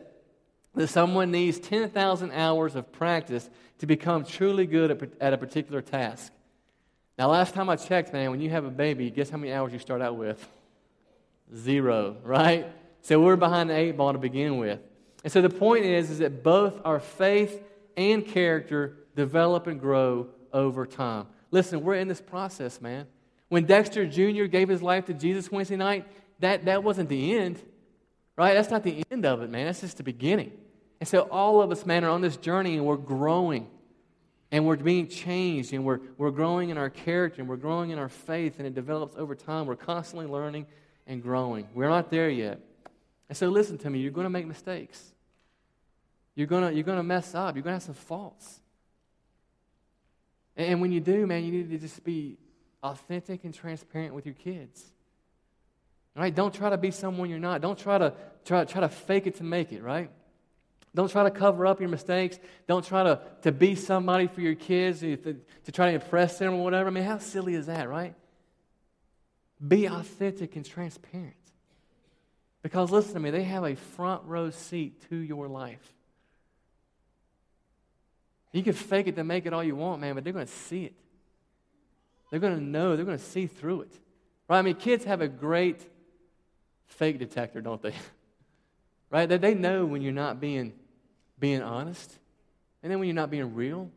that 0.78 0.86
someone 0.86 1.32
needs 1.32 1.58
10,000 1.58 2.30
hours 2.30 2.76
of 2.76 2.92
practice 2.92 3.50
to 3.80 3.86
become 3.86 4.24
truly 4.24 4.64
good 4.64 5.12
at 5.20 5.32
a 5.32 5.36
particular 5.36 5.82
task. 5.82 6.32
Now, 7.18 7.30
last 7.30 7.52
time 7.52 7.68
I 7.68 7.74
checked, 7.74 8.12
man, 8.12 8.30
when 8.30 8.40
you 8.40 8.48
have 8.50 8.64
a 8.64 8.70
baby, 8.70 9.10
guess 9.10 9.28
how 9.28 9.38
many 9.38 9.52
hours 9.52 9.72
you 9.72 9.80
start 9.80 10.00
out 10.00 10.16
with? 10.16 10.48
Zero, 11.52 12.16
right? 12.22 12.68
So 13.00 13.20
we're 13.20 13.34
behind 13.34 13.70
the 13.70 13.74
eight 13.74 13.96
ball 13.96 14.12
to 14.12 14.20
begin 14.20 14.58
with. 14.58 14.78
And 15.24 15.32
so 15.32 15.42
the 15.42 15.50
point 15.50 15.84
is, 15.84 16.10
is 16.10 16.18
that 16.18 16.44
both 16.44 16.80
our 16.84 17.00
faith 17.00 17.60
and 17.96 18.24
character 18.24 18.98
develop 19.16 19.66
and 19.66 19.80
grow 19.80 20.28
over 20.52 20.86
time. 20.86 21.26
Listen, 21.50 21.82
we're 21.82 21.96
in 21.96 22.06
this 22.06 22.20
process, 22.20 22.80
man. 22.80 23.08
When 23.48 23.64
Dexter 23.64 24.06
Jr. 24.06 24.44
gave 24.44 24.68
his 24.68 24.80
life 24.80 25.06
to 25.06 25.12
Jesus 25.12 25.50
Wednesday 25.50 25.74
night, 25.74 26.06
that, 26.38 26.66
that 26.66 26.84
wasn't 26.84 27.08
the 27.08 27.36
end, 27.36 27.60
right? 28.36 28.54
That's 28.54 28.70
not 28.70 28.84
the 28.84 29.02
end 29.10 29.26
of 29.26 29.42
it, 29.42 29.50
man. 29.50 29.66
That's 29.66 29.80
just 29.80 29.96
the 29.96 30.04
beginning. 30.04 30.52
And 31.00 31.08
so 31.08 31.20
all 31.30 31.62
of 31.62 31.70
us, 31.70 31.86
man, 31.86 32.04
are 32.04 32.10
on 32.10 32.20
this 32.20 32.36
journey 32.36 32.76
and 32.76 32.84
we're 32.84 32.96
growing 32.96 33.68
and 34.50 34.66
we're 34.66 34.76
being 34.76 35.08
changed 35.08 35.72
and 35.72 35.84
we're, 35.84 36.00
we're 36.16 36.30
growing 36.30 36.70
in 36.70 36.78
our 36.78 36.90
character 36.90 37.40
and 37.40 37.48
we're 37.48 37.56
growing 37.56 37.90
in 37.90 37.98
our 37.98 38.08
faith 38.08 38.58
and 38.58 38.66
it 38.66 38.74
develops 38.74 39.14
over 39.16 39.34
time. 39.34 39.66
We're 39.66 39.76
constantly 39.76 40.26
learning 40.26 40.66
and 41.06 41.22
growing. 41.22 41.68
We're 41.74 41.88
not 41.88 42.10
there 42.10 42.30
yet. 42.30 42.60
And 43.28 43.36
so 43.36 43.48
listen 43.48 43.78
to 43.78 43.90
me, 43.90 44.00
you're 44.00 44.10
going 44.10 44.24
to 44.24 44.30
make 44.30 44.46
mistakes. 44.46 45.12
You're 46.34 46.46
going 46.46 46.62
to, 46.68 46.74
you're 46.74 46.84
to 46.84 47.02
mess 47.02 47.34
up. 47.34 47.54
You're 47.54 47.62
going 47.62 47.72
to 47.72 47.76
have 47.76 47.82
some 47.82 47.94
faults. 47.94 48.60
And 50.56 50.80
when 50.80 50.90
you 50.90 51.00
do, 51.00 51.26
man, 51.26 51.44
you 51.44 51.52
need 51.52 51.70
to 51.70 51.78
just 51.78 52.02
be 52.02 52.38
authentic 52.82 53.44
and 53.44 53.54
transparent 53.54 54.14
with 54.14 54.26
your 54.26 54.34
kids. 54.34 54.84
Right? 56.16 56.34
Don't 56.34 56.52
try 56.52 56.70
to 56.70 56.76
be 56.76 56.90
someone 56.90 57.30
you're 57.30 57.38
not. 57.38 57.60
Don't 57.60 57.78
try 57.78 57.98
to 57.98 58.12
try, 58.44 58.64
try 58.64 58.80
to 58.80 58.88
fake 58.88 59.28
it 59.28 59.36
to 59.36 59.44
make 59.44 59.72
it, 59.72 59.82
right? 59.82 60.10
Don't 60.94 61.10
try 61.10 61.24
to 61.24 61.30
cover 61.30 61.66
up 61.66 61.80
your 61.80 61.88
mistakes. 61.88 62.38
Don't 62.66 62.84
try 62.84 63.02
to, 63.04 63.20
to 63.42 63.52
be 63.52 63.74
somebody 63.74 64.26
for 64.26 64.40
your 64.40 64.54
kids 64.54 65.00
to, 65.00 65.16
to 65.16 65.72
try 65.72 65.90
to 65.90 65.94
impress 65.94 66.38
them 66.38 66.54
or 66.54 66.64
whatever. 66.64 66.88
I 66.88 66.90
mean, 66.90 67.04
how 67.04 67.18
silly 67.18 67.54
is 67.54 67.66
that, 67.66 67.88
right? 67.88 68.14
Be 69.66 69.86
authentic 69.86 70.56
and 70.56 70.64
transparent. 70.64 71.34
Because 72.62 72.90
listen 72.90 73.14
to 73.14 73.20
me, 73.20 73.30
they 73.30 73.44
have 73.44 73.64
a 73.64 73.76
front 73.76 74.24
row 74.24 74.50
seat 74.50 75.08
to 75.10 75.16
your 75.16 75.48
life. 75.48 75.94
You 78.52 78.62
can 78.62 78.72
fake 78.72 79.06
it 79.06 79.16
to 79.16 79.24
make 79.24 79.46
it 79.46 79.52
all 79.52 79.62
you 79.62 79.76
want, 79.76 80.00
man, 80.00 80.14
but 80.14 80.24
they're 80.24 80.32
going 80.32 80.46
to 80.46 80.52
see 80.52 80.84
it. 80.84 80.94
They're 82.30 82.40
going 82.40 82.56
to 82.56 82.62
know. 82.62 82.96
They're 82.96 83.04
going 83.04 83.18
to 83.18 83.24
see 83.24 83.46
through 83.46 83.82
it. 83.82 83.92
Right? 84.48 84.58
I 84.58 84.62
mean, 84.62 84.76
kids 84.76 85.04
have 85.04 85.20
a 85.20 85.28
great 85.28 85.86
fake 86.86 87.18
detector, 87.18 87.60
don't 87.60 87.82
they? 87.82 87.94
right? 89.10 89.28
They, 89.28 89.38
they 89.38 89.54
know 89.54 89.86
when 89.86 90.02
you're 90.02 90.12
not 90.12 90.40
being, 90.40 90.72
being 91.38 91.62
honest 91.62 92.12
and 92.82 92.90
then 92.90 92.98
when 92.98 93.08
you're 93.08 93.14
not 93.14 93.30
being 93.30 93.54
real. 93.54 93.90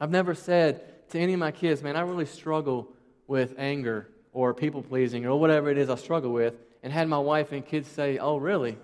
I've 0.00 0.10
never 0.10 0.34
said 0.34 1.08
to 1.10 1.18
any 1.18 1.32
of 1.32 1.40
my 1.40 1.50
kids, 1.50 1.82
man, 1.82 1.96
I 1.96 2.02
really 2.02 2.26
struggle 2.26 2.88
with 3.26 3.54
anger 3.58 4.08
or 4.32 4.54
people 4.54 4.82
pleasing 4.82 5.26
or 5.26 5.38
whatever 5.38 5.70
it 5.70 5.78
is 5.78 5.90
I 5.90 5.96
struggle 5.96 6.32
with, 6.32 6.54
and 6.82 6.92
had 6.92 7.08
my 7.08 7.18
wife 7.18 7.52
and 7.52 7.66
kids 7.66 7.88
say, 7.88 8.18
oh, 8.18 8.36
really? 8.36 8.78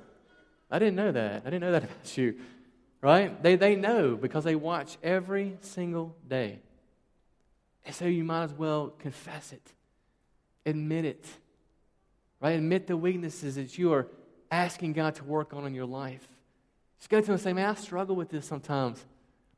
I 0.70 0.78
didn't 0.78 0.96
know 0.96 1.12
that. 1.12 1.42
I 1.42 1.50
didn't 1.50 1.61
know 1.61 1.73
that 1.73 1.84
about 1.84 2.18
you 2.18 2.37
right? 3.04 3.42
They, 3.42 3.56
they 3.56 3.76
know 3.76 4.16
because 4.16 4.44
they 4.44 4.56
watch 4.56 4.96
every 5.02 5.58
single 5.61 6.16
day. 6.26 6.61
And 7.84 7.94
so 7.94 8.06
you 8.06 8.25
might 8.25 8.44
as 8.44 8.54
well 8.54 8.94
confess 8.99 9.52
it, 9.52 9.75
admit 10.64 11.04
it, 11.04 11.26
right? 12.40 12.52
Admit 12.52 12.86
the 12.86 12.97
weaknesses 12.97 13.56
that 13.56 13.76
you 13.76 13.93
are 13.93 14.06
asking 14.50 14.93
God 14.93 15.15
to 15.17 15.25
work 15.25 15.54
on 15.54 15.67
in 15.67 15.75
your 15.75 15.87
life. 15.87 16.26
Just 16.99 17.11
go 17.11 17.21
to 17.21 17.26
Him 17.26 17.33
and 17.35 17.43
say, 17.43 17.52
Man, 17.52 17.69
I 17.69 17.75
struggle 17.75 18.17
with 18.17 18.30
this 18.30 18.47
sometimes. 18.47 19.04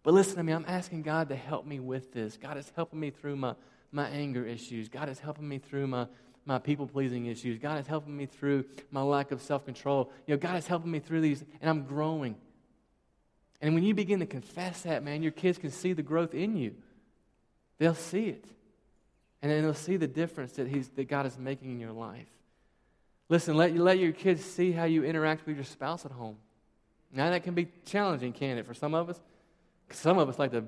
But 0.03 0.15
listen 0.15 0.37
to 0.37 0.45
me, 0.45 0.53
I'm 0.53 0.65
asking 0.69 1.03
God 1.03 1.29
to 1.31 1.37
help 1.37 1.67
me 1.67 1.81
with 1.81 2.13
this. 2.13 2.37
God 2.37 2.57
is 2.57 2.71
helping 2.77 3.01
me 3.01 3.11
through 3.11 3.37
my, 3.37 3.55
my 3.91 4.09
anger 4.09 4.47
issues. 4.47 4.89
God 4.89 5.09
is 5.09 5.19
helping 5.19 5.49
me 5.49 5.59
through 5.59 5.89
my, 5.89 6.07
my 6.45 6.59
people 6.59 6.87
pleasing 6.87 7.27
issues. 7.27 7.59
God 7.59 7.81
is 7.81 7.89
helping 7.89 8.17
me 8.17 8.27
through 8.27 8.65
my 8.93 9.03
lack 9.03 9.33
of 9.33 9.43
self 9.43 9.65
control. 9.65 10.13
You 10.27 10.35
know, 10.35 10.39
God 10.39 10.57
is 10.57 10.67
helping 10.67 10.91
me 10.91 11.01
through 11.01 11.23
these, 11.23 11.45
and 11.61 11.69
I'm 11.69 11.83
growing. 11.85 12.37
And 13.61 13.75
when 13.75 13.83
you 13.83 13.95
begin 13.95 14.21
to 14.21 14.27
confess 14.27 14.83
that, 14.83 15.03
man, 15.03 15.23
your 15.23 15.33
kids 15.33 15.59
can 15.59 15.71
see 15.71 15.93
the 15.93 16.03
growth 16.03 16.35
in 16.35 16.57
you. 16.57 16.75
They'll 17.79 17.95
see 17.95 18.27
it. 18.27 18.45
And 19.43 19.51
then 19.51 19.63
they'll 19.63 19.75
see 19.75 19.97
the 19.97 20.07
difference 20.07 20.53
that, 20.53 20.69
he's, 20.69 20.89
that 20.91 21.09
God 21.09 21.27
is 21.27 21.39
making 21.39 21.71
in 21.73 21.81
your 21.81 21.93
life. 21.93 22.29
Listen, 23.29 23.57
let, 23.57 23.75
let 23.75 23.99
your 23.99 24.13
kids 24.13 24.45
see 24.45 24.73
how 24.73 24.85
you 24.85 25.05
interact 25.05 25.47
with 25.47 25.57
your 25.57 25.65
spouse 25.65 26.05
at 26.05 26.13
home. 26.13 26.37
Now, 27.13 27.31
that 27.31 27.43
can 27.43 27.55
be 27.55 27.69
challenging, 27.85 28.33
can 28.33 28.59
it, 28.59 28.67
for 28.67 28.75
some 28.75 28.95
of 28.95 29.09
us? 29.09 29.21
Some 29.91 30.19
of 30.19 30.29
us 30.29 30.39
like 30.39 30.53
to, 30.53 30.65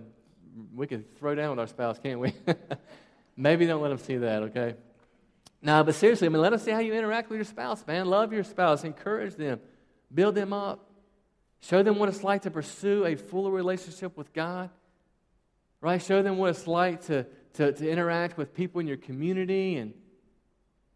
we 0.74 0.86
can 0.86 1.04
throw 1.18 1.34
down 1.34 1.50
with 1.50 1.58
our 1.58 1.66
spouse, 1.66 1.98
can't 1.98 2.20
we? 2.20 2.32
Maybe 3.36 3.66
don't 3.66 3.82
let 3.82 3.90
them 3.90 3.98
see 3.98 4.16
that, 4.16 4.42
okay? 4.44 4.74
Now, 5.60 5.82
but 5.82 5.94
seriously, 5.94 6.26
I 6.26 6.30
mean, 6.30 6.40
let 6.40 6.50
them 6.50 6.60
see 6.60 6.70
how 6.70 6.78
you 6.78 6.94
interact 6.94 7.30
with 7.30 7.36
your 7.36 7.44
spouse, 7.44 7.86
man. 7.86 8.06
Love 8.06 8.32
your 8.32 8.44
spouse, 8.44 8.84
encourage 8.84 9.34
them, 9.34 9.60
build 10.12 10.34
them 10.34 10.52
up. 10.52 10.84
Show 11.60 11.82
them 11.82 11.98
what 11.98 12.08
it's 12.08 12.22
like 12.22 12.42
to 12.42 12.50
pursue 12.50 13.04
a 13.04 13.16
fuller 13.16 13.50
relationship 13.50 14.16
with 14.16 14.32
God. 14.32 14.70
Right? 15.80 16.00
Show 16.00 16.22
them 16.22 16.38
what 16.38 16.50
it's 16.50 16.66
like 16.66 17.06
to, 17.06 17.26
to, 17.54 17.72
to 17.72 17.90
interact 17.90 18.36
with 18.36 18.54
people 18.54 18.80
in 18.80 18.86
your 18.86 18.96
community 18.96 19.76
and 19.76 19.92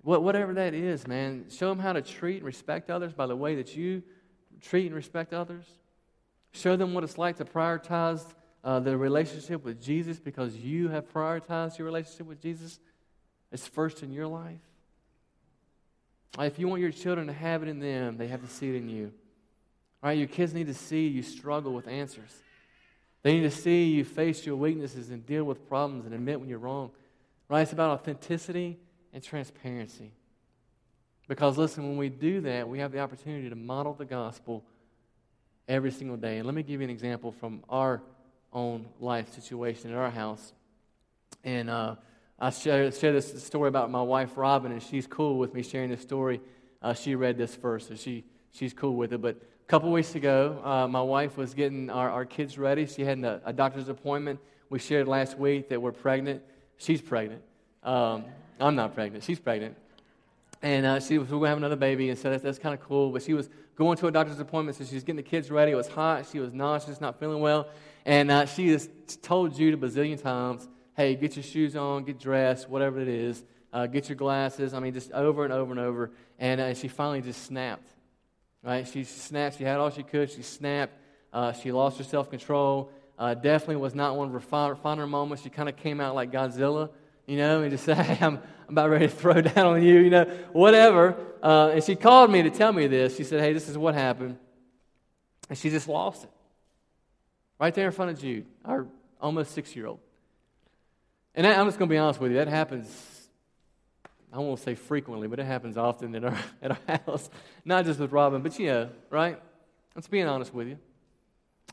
what, 0.02 0.22
whatever 0.22 0.52
that 0.54 0.74
is, 0.74 1.06
man. 1.06 1.46
Show 1.48 1.68
them 1.68 1.78
how 1.78 1.92
to 1.92 2.02
treat 2.02 2.38
and 2.38 2.46
respect 2.46 2.90
others 2.90 3.12
by 3.12 3.26
the 3.26 3.36
way 3.36 3.54
that 3.56 3.76
you 3.76 4.02
treat 4.60 4.86
and 4.86 4.94
respect 4.94 5.32
others. 5.32 5.64
Show 6.52 6.76
them 6.76 6.92
what 6.92 7.04
it's 7.04 7.18
like 7.18 7.36
to 7.38 7.44
prioritize 7.44 8.24
uh, 8.64 8.80
the 8.80 8.96
relationship 8.96 9.64
with 9.64 9.80
Jesus 9.82 10.18
because 10.18 10.56
you 10.56 10.88
have 10.88 11.12
prioritized 11.12 11.78
your 11.78 11.86
relationship 11.86 12.26
with 12.26 12.40
Jesus 12.40 12.78
as 13.52 13.66
first 13.66 14.02
in 14.02 14.12
your 14.12 14.26
life. 14.26 14.60
If 16.38 16.58
you 16.58 16.66
want 16.66 16.80
your 16.80 16.90
children 16.90 17.26
to 17.26 17.32
have 17.32 17.62
it 17.62 17.68
in 17.68 17.78
them, 17.78 18.16
they 18.16 18.28
have 18.28 18.42
to 18.42 18.48
see 18.48 18.70
it 18.70 18.76
in 18.76 18.88
you. 18.88 19.12
Right? 20.02 20.18
Your 20.18 20.28
kids 20.28 20.52
need 20.52 20.66
to 20.66 20.74
see 20.74 21.06
you 21.06 21.22
struggle 21.22 21.72
with 21.72 21.86
answers. 21.86 22.34
They 23.22 23.34
need 23.34 23.42
to 23.42 23.50
see 23.50 23.84
you 23.84 24.04
face 24.04 24.44
your 24.44 24.56
weaknesses 24.56 25.10
and 25.10 25.24
deal 25.24 25.44
with 25.44 25.68
problems 25.68 26.06
and 26.06 26.14
admit 26.14 26.40
when 26.40 26.48
you're 26.48 26.58
wrong. 26.58 26.90
Right? 27.48 27.60
It's 27.60 27.72
about 27.72 27.90
authenticity 27.90 28.78
and 29.12 29.22
transparency. 29.22 30.12
Because 31.28 31.56
listen, 31.56 31.86
when 31.86 31.96
we 31.96 32.08
do 32.08 32.40
that, 32.42 32.68
we 32.68 32.78
have 32.80 32.92
the 32.92 33.00
opportunity 33.00 33.48
to 33.48 33.56
model 33.56 33.94
the 33.94 34.04
gospel 34.04 34.64
every 35.68 35.90
single 35.90 36.16
day. 36.16 36.38
And 36.38 36.46
let 36.46 36.54
me 36.54 36.62
give 36.62 36.80
you 36.80 36.84
an 36.84 36.90
example 36.90 37.32
from 37.32 37.62
our 37.68 38.02
own 38.52 38.86
life 39.00 39.32
situation 39.32 39.90
at 39.92 39.96
our 39.96 40.10
house. 40.10 40.52
And 41.44 41.70
uh, 41.70 41.96
I 42.38 42.50
share, 42.50 42.90
share, 42.92 43.12
this 43.12 43.44
story 43.44 43.68
about 43.68 43.90
my 43.90 44.02
wife, 44.02 44.36
Robin, 44.36 44.72
and 44.72 44.82
she's 44.82 45.06
cool 45.06 45.38
with 45.38 45.54
me 45.54 45.62
sharing 45.62 45.90
this 45.90 46.02
story. 46.02 46.40
Uh, 46.82 46.92
she 46.92 47.14
read 47.14 47.38
this 47.38 47.54
first, 47.54 47.88
so 47.88 47.94
she, 47.94 48.24
she's 48.50 48.74
cool 48.74 48.96
with 48.96 49.12
it. 49.12 49.22
But 49.22 49.36
a 49.36 49.66
couple 49.68 49.90
weeks 49.92 50.14
ago, 50.14 50.60
uh, 50.64 50.88
my 50.88 51.02
wife 51.02 51.36
was 51.36 51.54
getting 51.54 51.88
our, 51.88 52.10
our 52.10 52.24
kids 52.24 52.58
ready. 52.58 52.86
She 52.86 53.04
had 53.04 53.18
a, 53.20 53.40
a, 53.44 53.52
doctor's 53.52 53.88
appointment. 53.88 54.40
We 54.68 54.80
shared 54.80 55.06
last 55.06 55.38
week 55.38 55.68
that 55.68 55.80
we're 55.80 55.92
pregnant. 55.92 56.42
She's 56.76 57.00
pregnant. 57.00 57.42
Um, 57.82 58.24
I'm 58.60 58.74
not 58.74 58.94
pregnant. 58.94 59.24
She's 59.24 59.38
pregnant. 59.38 59.76
And 60.62 60.86
uh, 60.86 61.00
she 61.00 61.18
was, 61.18 61.28
going 61.28 61.42
to 61.42 61.48
have 61.48 61.58
another 61.58 61.76
baby, 61.76 62.10
and 62.10 62.18
so 62.18 62.36
that's, 62.36 62.58
kind 62.58 62.72
of 62.72 62.80
cool. 62.80 63.10
But 63.10 63.22
she 63.22 63.34
was 63.34 63.48
going 63.76 63.98
to 63.98 64.06
a 64.06 64.12
doctor's 64.12 64.38
appointment, 64.38 64.78
so 64.78 64.84
she's 64.84 65.02
getting 65.02 65.16
the 65.16 65.22
kids 65.22 65.50
ready. 65.50 65.72
It 65.72 65.76
was 65.76 65.88
hot. 65.88 66.26
She 66.30 66.38
was 66.38 66.52
nauseous, 66.52 67.00
not 67.00 67.18
feeling 67.18 67.40
well. 67.40 67.68
And 68.04 68.30
uh, 68.30 68.46
she 68.46 68.68
just 68.68 69.22
told 69.22 69.56
Jude 69.56 69.74
a 69.74 69.76
bazillion 69.76 70.22
times, 70.22 70.68
hey, 70.96 71.16
get 71.16 71.34
your 71.34 71.42
shoes 71.42 71.74
on, 71.74 72.04
get 72.04 72.20
dressed, 72.20 72.68
whatever 72.68 73.00
it 73.00 73.08
is, 73.08 73.42
uh, 73.72 73.86
get 73.86 74.08
your 74.08 74.16
glasses. 74.16 74.72
I 74.74 74.80
mean, 74.80 74.92
just 74.92 75.10
over 75.12 75.44
and 75.44 75.52
over 75.52 75.72
and 75.72 75.80
over. 75.80 76.10
And 76.38 76.60
uh, 76.60 76.74
she 76.74 76.88
finally 76.88 77.22
just 77.22 77.44
snapped. 77.44 77.88
Right? 78.62 78.86
She 78.86 79.02
snapped. 79.02 79.58
She 79.58 79.64
had 79.64 79.78
all 79.78 79.90
she 79.90 80.04
could. 80.04 80.30
She 80.30 80.42
snapped. 80.42 80.92
Uh, 81.32 81.52
she 81.52 81.72
lost 81.72 81.98
her 81.98 82.04
self 82.04 82.30
control. 82.30 82.90
Uh, 83.18 83.34
definitely 83.34 83.76
was 83.76 83.94
not 83.94 84.16
one 84.16 84.28
of 84.28 84.32
her 84.32 84.74
finer 84.76 85.06
moments. 85.06 85.42
She 85.42 85.50
kind 85.50 85.68
of 85.68 85.76
came 85.76 86.00
out 86.00 86.14
like 86.14 86.30
Godzilla, 86.30 86.90
you 87.26 87.36
know, 87.36 87.62
and 87.62 87.70
just 87.70 87.84
said, 87.86 87.98
hey, 87.98 88.24
I'm, 88.24 88.36
I'm 88.36 88.70
about 88.70 88.90
ready 88.90 89.06
to 89.06 89.12
throw 89.12 89.40
down 89.40 89.66
on 89.66 89.82
you, 89.82 90.00
you 90.00 90.10
know, 90.10 90.24
whatever. 90.52 91.16
Uh, 91.42 91.70
and 91.74 91.84
she 91.84 91.96
called 91.96 92.30
me 92.30 92.42
to 92.42 92.50
tell 92.50 92.72
me 92.72 92.86
this. 92.86 93.16
She 93.16 93.24
said, 93.24 93.40
hey, 93.40 93.52
this 93.52 93.68
is 93.68 93.76
what 93.76 93.94
happened. 93.94 94.38
And 95.48 95.58
she 95.58 95.70
just 95.70 95.88
lost 95.88 96.24
it. 96.24 96.30
Right 97.58 97.74
there 97.74 97.86
in 97.86 97.92
front 97.92 98.10
of 98.10 98.20
Jude, 98.20 98.46
our 98.64 98.86
almost 99.20 99.52
six 99.52 99.74
year 99.76 99.86
old. 99.86 100.00
And 101.34 101.46
that, 101.46 101.58
I'm 101.58 101.66
just 101.66 101.78
going 101.78 101.88
to 101.88 101.92
be 101.92 101.98
honest 101.98 102.20
with 102.20 102.32
you, 102.32 102.38
that 102.38 102.48
happens 102.48 102.88
I 104.32 104.38
won't 104.38 104.60
say 104.60 104.74
frequently, 104.74 105.28
but 105.28 105.38
it 105.38 105.44
happens 105.44 105.76
often 105.76 106.14
at 106.14 106.24
our, 106.24 106.38
at 106.62 106.70
our 106.70 106.98
house. 107.06 107.28
Not 107.64 107.84
just 107.84 108.00
with 108.00 108.12
Robin, 108.12 108.42
but 108.42 108.58
you 108.58 108.66
know, 108.66 108.90
right? 109.10 109.38
Let's 109.94 110.08
being 110.08 110.26
honest 110.26 110.54
with 110.54 110.68
you. 110.68 110.78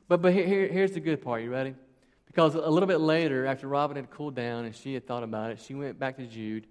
But, 0.08 0.22
but 0.22 0.34
here, 0.34 0.68
here's 0.68 0.92
the 0.92 1.00
good 1.00 1.22
part. 1.22 1.42
You 1.42 1.52
ready? 1.52 1.76
Because 2.30 2.56
a 2.56 2.70
little 2.70 2.88
bit 2.88 3.00
later, 3.00 3.46
after 3.46 3.68
Robin 3.68 3.98
had 3.98 4.10
cooled 4.12 4.36
down 4.36 4.66
and 4.66 4.76
she 4.76 4.94
had 4.94 5.06
thought 5.06 5.24
about 5.24 5.52
it, 5.52 5.60
she 5.60 5.74
went 5.74 6.00
back 6.00 6.18
to 6.18 6.26
Jude 6.26 6.68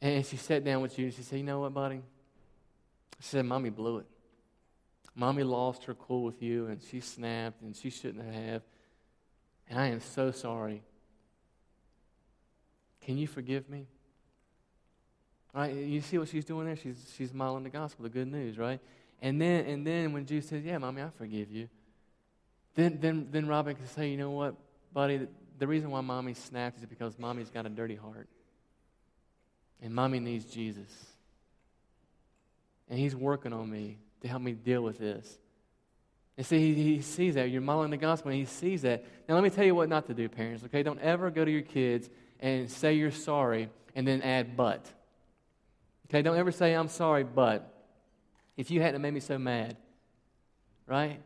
and 0.00 0.24
she 0.24 0.36
sat 0.36 0.64
down 0.64 0.80
with 0.82 0.94
Jude 0.94 1.06
and 1.06 1.14
she 1.14 1.22
said, 1.22 1.38
You 1.38 1.44
know 1.44 1.60
what, 1.60 1.74
buddy? 1.74 2.00
She 3.20 3.28
said, 3.28 3.44
Mommy 3.44 3.70
blew 3.70 3.98
it. 3.98 4.06
Mommy 5.16 5.42
lost 5.42 5.84
her 5.84 5.94
cool 5.94 6.22
with 6.22 6.40
you 6.40 6.66
and 6.66 6.80
she 6.80 7.00
snapped 7.00 7.60
and 7.62 7.74
she 7.74 7.90
shouldn't 7.90 8.24
have. 8.32 8.62
And 9.68 9.78
I 9.78 9.88
am 9.88 10.00
so 10.00 10.30
sorry. 10.30 10.82
Can 13.00 13.18
you 13.18 13.26
forgive 13.26 13.68
me? 13.68 13.86
Right? 15.52 15.74
You 15.74 16.00
see 16.02 16.18
what 16.18 16.28
she's 16.28 16.44
doing 16.44 16.66
there? 16.66 16.76
She's, 16.76 17.12
she's 17.16 17.34
modeling 17.34 17.64
the 17.64 17.70
gospel, 17.70 18.04
the 18.04 18.10
good 18.10 18.30
news, 18.30 18.56
right? 18.56 18.78
And 19.20 19.40
then, 19.40 19.64
and 19.64 19.84
then 19.84 20.12
when 20.12 20.24
Jude 20.24 20.44
says, 20.44 20.62
Yeah, 20.62 20.78
mommy, 20.78 21.02
I 21.02 21.08
forgive 21.10 21.50
you, 21.50 21.68
then, 22.78 22.98
then, 23.00 23.28
then 23.32 23.48
Robin 23.48 23.74
can 23.74 23.88
say, 23.88 24.10
You 24.10 24.16
know 24.16 24.30
what, 24.30 24.54
buddy? 24.92 25.26
The 25.58 25.66
reason 25.66 25.90
why 25.90 26.00
mommy 26.00 26.34
snapped 26.34 26.78
is 26.78 26.86
because 26.86 27.18
mommy's 27.18 27.50
got 27.50 27.66
a 27.66 27.68
dirty 27.68 27.96
heart. 27.96 28.28
And 29.82 29.92
mommy 29.92 30.20
needs 30.20 30.44
Jesus. 30.44 30.88
And 32.88 32.96
he's 32.96 33.16
working 33.16 33.52
on 33.52 33.68
me 33.68 33.98
to 34.22 34.28
help 34.28 34.42
me 34.42 34.52
deal 34.52 34.82
with 34.82 34.98
this. 34.98 35.38
And 36.36 36.46
see, 36.46 36.72
he, 36.72 36.94
he 36.94 37.02
sees 37.02 37.34
that. 37.34 37.50
You're 37.50 37.62
modeling 37.62 37.90
the 37.90 37.96
gospel, 37.96 38.30
and 38.30 38.38
he 38.38 38.46
sees 38.46 38.82
that. 38.82 39.04
Now, 39.28 39.34
let 39.34 39.42
me 39.42 39.50
tell 39.50 39.64
you 39.64 39.74
what 39.74 39.88
not 39.88 40.06
to 40.06 40.14
do, 40.14 40.28
parents, 40.28 40.62
okay? 40.64 40.84
Don't 40.84 41.00
ever 41.00 41.30
go 41.30 41.44
to 41.44 41.50
your 41.50 41.62
kids 41.62 42.08
and 42.38 42.70
say 42.70 42.94
you're 42.94 43.10
sorry 43.10 43.70
and 43.96 44.06
then 44.06 44.22
add 44.22 44.56
but. 44.56 44.86
Okay? 46.08 46.22
Don't 46.22 46.38
ever 46.38 46.52
say, 46.52 46.74
I'm 46.74 46.88
sorry, 46.88 47.24
but. 47.24 47.74
If 48.56 48.70
you 48.70 48.80
hadn't 48.80 49.02
made 49.02 49.14
me 49.14 49.20
so 49.20 49.36
mad, 49.36 49.76
right? 50.86 51.20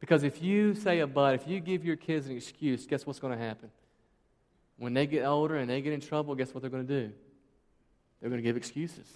Because 0.00 0.22
if 0.22 0.42
you 0.42 0.74
say 0.74 1.00
a 1.00 1.06
but, 1.06 1.34
if 1.34 1.46
you 1.46 1.60
give 1.60 1.84
your 1.84 1.96
kids 1.96 2.26
an 2.26 2.36
excuse, 2.36 2.86
guess 2.86 3.06
what's 3.06 3.20
going 3.20 3.38
to 3.38 3.44
happen? 3.44 3.70
When 4.78 4.94
they 4.94 5.06
get 5.06 5.24
older 5.26 5.56
and 5.56 5.68
they 5.68 5.82
get 5.82 5.92
in 5.92 6.00
trouble, 6.00 6.34
guess 6.34 6.54
what 6.54 6.62
they're 6.62 6.70
going 6.70 6.86
to 6.86 7.02
do? 7.06 7.12
They're 8.20 8.30
going 8.30 8.42
to 8.42 8.46
give 8.46 8.56
excuses, 8.56 9.06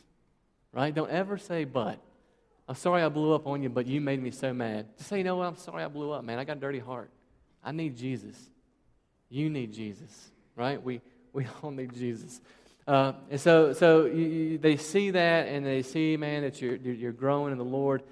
right? 0.72 0.94
Don't 0.94 1.10
ever 1.10 1.38
say 1.38 1.64
but. 1.64 1.98
I'm 2.68 2.74
sorry 2.74 3.02
I 3.02 3.08
blew 3.08 3.34
up 3.34 3.46
on 3.46 3.62
you, 3.62 3.68
but 3.68 3.86
you 3.86 4.00
made 4.00 4.22
me 4.22 4.30
so 4.30 4.52
mad. 4.52 4.86
Just 4.96 5.10
say, 5.10 5.18
you 5.18 5.24
know 5.24 5.36
what? 5.36 5.46
I'm 5.46 5.56
sorry 5.56 5.84
I 5.84 5.88
blew 5.88 6.12
up, 6.12 6.24
man. 6.24 6.38
I 6.38 6.44
got 6.44 6.58
a 6.58 6.60
dirty 6.60 6.78
heart. 6.78 7.10
I 7.62 7.72
need 7.72 7.96
Jesus. 7.96 8.36
You 9.28 9.50
need 9.50 9.72
Jesus, 9.72 10.30
right? 10.56 10.82
We, 10.82 11.00
we 11.32 11.46
all 11.62 11.70
need 11.70 11.94
Jesus. 11.94 12.40
Uh, 12.86 13.12
and 13.30 13.40
so, 13.40 13.72
so 13.72 14.04
you, 14.04 14.24
you, 14.24 14.58
they 14.58 14.76
see 14.76 15.10
that 15.10 15.48
and 15.48 15.64
they 15.64 15.82
see, 15.82 16.16
man, 16.16 16.42
that 16.42 16.60
you're, 16.60 16.76
you're 16.76 17.12
growing 17.12 17.52
in 17.52 17.58
the 17.58 17.64
Lord. 17.64 18.02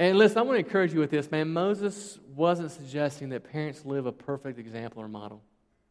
And 0.00 0.16
listen, 0.16 0.38
I 0.38 0.42
want 0.42 0.58
to 0.58 0.64
encourage 0.64 0.94
you 0.94 0.98
with 0.98 1.10
this, 1.10 1.30
man. 1.30 1.52
Moses 1.52 2.18
wasn't 2.34 2.70
suggesting 2.70 3.28
that 3.28 3.52
parents 3.52 3.84
live 3.84 4.06
a 4.06 4.12
perfect 4.12 4.58
example 4.58 5.02
or 5.02 5.08
model. 5.08 5.42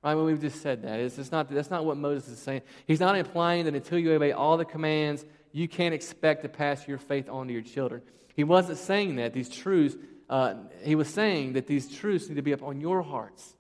Right? 0.04 0.16
Well, 0.16 0.26
we've 0.26 0.42
just 0.42 0.64
said 0.64 0.82
that. 0.82 1.00
It's, 1.00 1.20
it's 1.20 1.32
not, 1.32 1.48
that's 1.48 1.70
not 1.70 1.86
what 1.86 1.96
Moses 1.96 2.28
is 2.28 2.40
saying. 2.40 2.64
He's 2.88 3.00
not 3.00 3.16
implying 3.16 3.66
that 3.66 3.76
until 3.76 4.00
you 4.00 4.12
obey 4.14 4.32
all 4.32 4.58
the 4.58 4.66
commands, 4.66 5.24
you 5.52 5.68
can't 5.68 5.94
expect 5.94 6.42
to 6.42 6.50
pass 6.50 6.88
your 6.88 6.98
faith 6.98 7.30
on 7.30 7.46
to 7.50 7.54
your 7.54 7.62
children. 7.62 8.02
He 8.36 8.44
wasn't 8.44 8.80
saying 8.80 9.18
that. 9.18 9.34
These 9.34 9.50
truths, 9.50 9.96
uh, 10.28 10.56
he 10.82 10.96
was 10.96 11.08
saying 11.08 11.54
that 11.54 11.68
these 11.68 11.88
truths 11.88 12.30
need 12.30 12.36
to 12.36 12.42
be 12.42 12.54
upon 12.54 12.82
your 12.82 13.04
hearts. 13.04 13.54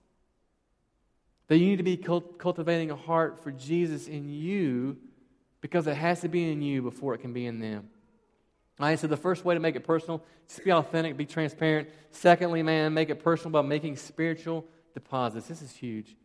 That 1.47 1.59
you 1.59 1.67
need 1.67 1.77
to 1.77 1.83
be 1.83 1.97
cultivating 1.97 2.89
a 2.89 2.95
heart 2.95 3.43
for 3.43 3.51
Jesus 3.51 4.07
in 4.07 4.27
you 4.29 4.97
because 5.61 5.85
it 5.85 5.95
has 5.95 6.21
to 6.21 6.27
be 6.27 6.51
in 6.51 6.63
you 6.63 6.81
before 6.81 7.13
it 7.13 7.19
can 7.19 7.33
be 7.33 7.45
in 7.45 7.59
them. 7.59 7.89
All 8.79 8.87
right, 8.87 8.97
so 8.97 9.07
the 9.07 9.17
first 9.17 9.43
way 9.43 9.53
to 9.53 9.59
make 9.59 9.75
it 9.75 9.83
personal, 9.83 10.23
just 10.47 10.63
be 10.63 10.71
authentic, 10.71 11.17
be 11.17 11.25
transparent. 11.25 11.89
Secondly, 12.11 12.63
man, 12.63 12.93
make 12.93 13.09
it 13.09 13.21
personal 13.21 13.51
by 13.51 13.67
making 13.67 13.97
spiritual 13.97 14.65
deposits. 14.93 15.47
This 15.47 15.61
is 15.61 15.71
huge. 15.75 16.15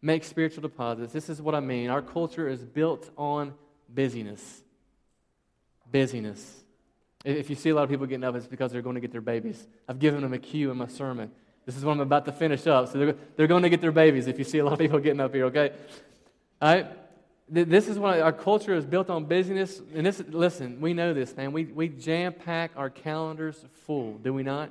Make 0.00 0.24
spiritual 0.24 0.62
deposits. 0.62 1.12
This 1.12 1.28
is 1.28 1.42
what 1.42 1.54
I 1.54 1.60
mean. 1.60 1.90
Our 1.90 2.00
culture 2.00 2.48
is 2.48 2.64
built 2.64 3.10
on 3.16 3.52
busyness 3.92 4.62
busyness. 5.90 6.64
If 7.24 7.50
you 7.50 7.56
see 7.56 7.70
a 7.70 7.74
lot 7.74 7.82
of 7.82 7.90
people 7.90 8.06
getting 8.06 8.24
up, 8.24 8.34
it's 8.36 8.46
because 8.46 8.72
they're 8.72 8.82
going 8.82 8.94
to 8.94 9.00
get 9.00 9.12
their 9.12 9.20
babies. 9.20 9.66
I've 9.88 9.98
given 9.98 10.22
them 10.22 10.32
a 10.32 10.38
cue 10.38 10.70
in 10.70 10.76
my 10.76 10.86
sermon. 10.86 11.30
This 11.66 11.76
is 11.76 11.84
what 11.84 11.92
I'm 11.92 12.00
about 12.00 12.24
to 12.26 12.32
finish 12.32 12.66
up. 12.66 12.88
So 12.88 12.98
they're, 12.98 13.16
they're 13.36 13.46
going 13.46 13.62
to 13.62 13.68
get 13.68 13.80
their 13.80 13.92
babies 13.92 14.26
if 14.26 14.38
you 14.38 14.44
see 14.44 14.58
a 14.58 14.64
lot 14.64 14.74
of 14.74 14.78
people 14.78 14.98
getting 15.00 15.20
up 15.20 15.34
here, 15.34 15.46
okay? 15.46 15.72
All 16.62 16.74
right? 16.74 16.86
This 17.50 17.88
is 17.88 17.98
what 17.98 18.20
our 18.20 18.32
culture 18.32 18.74
is 18.74 18.84
built 18.84 19.08
on 19.08 19.24
busyness. 19.24 19.80
And 19.94 20.04
this, 20.04 20.22
listen, 20.28 20.80
we 20.80 20.92
know 20.92 21.14
this, 21.14 21.34
man. 21.36 21.52
We, 21.52 21.64
we 21.64 21.88
jam 21.88 22.34
pack 22.34 22.72
our 22.76 22.90
calendars 22.90 23.64
full, 23.86 24.14
do 24.18 24.34
we 24.34 24.42
not? 24.42 24.70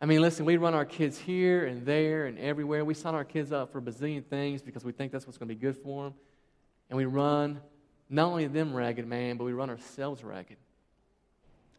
I 0.00 0.06
mean, 0.06 0.20
listen, 0.20 0.44
we 0.44 0.56
run 0.56 0.74
our 0.74 0.84
kids 0.84 1.18
here 1.18 1.66
and 1.66 1.86
there 1.86 2.26
and 2.26 2.38
everywhere. 2.38 2.84
We 2.84 2.94
sign 2.94 3.14
our 3.14 3.24
kids 3.24 3.52
up 3.52 3.72
for 3.72 3.78
a 3.78 3.82
bazillion 3.82 4.24
things 4.24 4.60
because 4.62 4.84
we 4.84 4.92
think 4.92 5.12
that's 5.12 5.26
what's 5.26 5.38
going 5.38 5.48
to 5.48 5.54
be 5.54 5.60
good 5.60 5.76
for 5.76 6.04
them. 6.04 6.14
And 6.90 6.96
we 6.96 7.06
run 7.06 7.60
not 8.10 8.26
only 8.26 8.46
them 8.46 8.74
ragged, 8.74 9.06
man, 9.06 9.36
but 9.36 9.44
we 9.44 9.52
run 9.52 9.70
ourselves 9.70 10.22
ragged. 10.22 10.58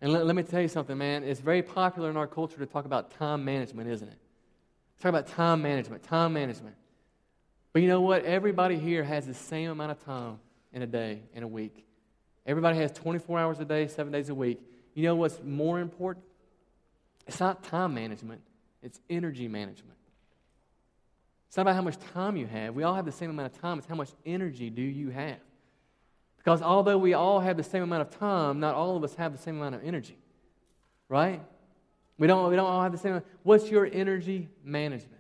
And 0.02 0.12
let, 0.12 0.26
let 0.26 0.36
me 0.36 0.44
tell 0.44 0.62
you 0.62 0.68
something, 0.68 0.98
man. 0.98 1.24
It's 1.24 1.40
very 1.40 1.62
popular 1.62 2.10
in 2.10 2.18
our 2.18 2.28
culture 2.28 2.58
to 2.58 2.66
talk 2.66 2.86
about 2.86 3.12
time 3.12 3.46
management, 3.46 3.90
isn't 3.90 4.08
it? 4.08 4.18
Talk 5.02 5.10
about 5.10 5.28
time 5.28 5.62
management, 5.62 6.04
time 6.04 6.34
management. 6.34 6.76
But 7.76 7.82
you 7.82 7.90
know 7.90 8.00
what? 8.00 8.24
Everybody 8.24 8.80
here 8.80 9.04
has 9.04 9.28
the 9.28 9.34
same 9.34 9.70
amount 9.70 9.92
of 9.92 10.06
time 10.06 10.40
in 10.72 10.82
a 10.82 10.88
day, 10.88 11.20
in 11.34 11.44
a 11.44 11.48
week. 11.48 11.86
Everybody 12.46 12.78
has 12.78 12.94
24 12.94 13.38
hours 13.38 13.60
a 13.60 13.66
day, 13.66 13.88
seven 13.88 14.14
days 14.14 14.30
a 14.30 14.34
week. 14.34 14.62
You 14.94 15.04
know 15.04 15.16
what's 15.16 15.42
more 15.44 15.82
important? 15.82 16.24
It's 17.28 17.42
not 17.42 17.66
time 17.66 17.94
management, 17.94 18.40
it's 18.82 19.02
energy 19.10 19.50
management. 19.50 19.98
It's 21.50 21.58
not 21.58 21.64
about 21.64 21.76
how 21.76 21.82
much 21.82 21.98
time 22.14 22.38
you 22.38 22.46
have. 22.48 22.74
We 22.74 22.84
all 22.84 22.96
have 22.96 23.04
the 23.04 23.12
same 23.12 23.30
amount 23.30 23.54
of 23.54 23.60
time. 23.60 23.78
It's 23.78 23.88
how 23.88 23.96
much 23.96 24.12
energy 24.26 24.70
do 24.70 24.82
you 24.82 25.10
have? 25.10 25.40
Because 26.38 26.62
although 26.62 26.98
we 26.98 27.14
all 27.14 27.42
have 27.42 27.58
the 27.58 27.64
same 27.64 27.84
amount 27.84 28.04
of 28.04 28.18
time, 28.18 28.62
not 28.62 28.76
all 28.76 28.96
of 28.96 29.04
us 29.04 29.16
have 29.16 29.34
the 29.34 29.38
same 29.38 29.58
amount 29.58 29.76
of 29.76 29.84
energy. 29.84 30.18
Right? 31.10 31.42
We 32.18 32.28
don't, 32.28 32.50
we 32.50 32.56
don't 32.56 32.68
all 32.68 32.84
have 32.84 32.94
the 32.94 32.98
same. 32.98 33.22
What's 33.44 33.70
your 33.70 33.86
energy 33.86 34.48
management? 34.64 35.15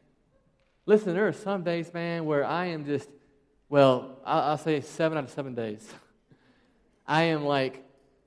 Listen, 0.85 1.13
there 1.13 1.27
are 1.27 1.33
some 1.33 1.63
days, 1.63 1.93
man, 1.93 2.25
where 2.25 2.45
I 2.45 2.67
am 2.67 2.85
just, 2.85 3.09
well, 3.69 4.19
I'll, 4.25 4.41
I'll 4.51 4.57
say 4.57 4.81
seven 4.81 5.17
out 5.17 5.23
of 5.23 5.31
seven 5.31 5.55
days. 5.55 5.87
I 7.07 7.23
am 7.23 7.45
like, 7.45 7.83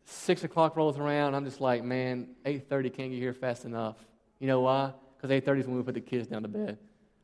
six 0.08 0.42
o'clock 0.42 0.76
rolls 0.76 0.98
around, 0.98 1.34
I'm 1.34 1.44
just 1.44 1.60
like, 1.60 1.84
man, 1.84 2.28
8.30 2.44 2.94
can't 2.94 3.10
get 3.10 3.18
here 3.18 3.34
fast 3.34 3.64
enough. 3.64 3.96
You 4.40 4.46
know 4.46 4.60
why? 4.60 4.92
Because 5.16 5.30
8.30 5.30 5.60
is 5.60 5.66
when 5.66 5.76
we 5.76 5.82
put 5.82 5.94
the 5.94 6.00
kids 6.00 6.26
down 6.26 6.42
to 6.42 6.48
bed. 6.48 6.78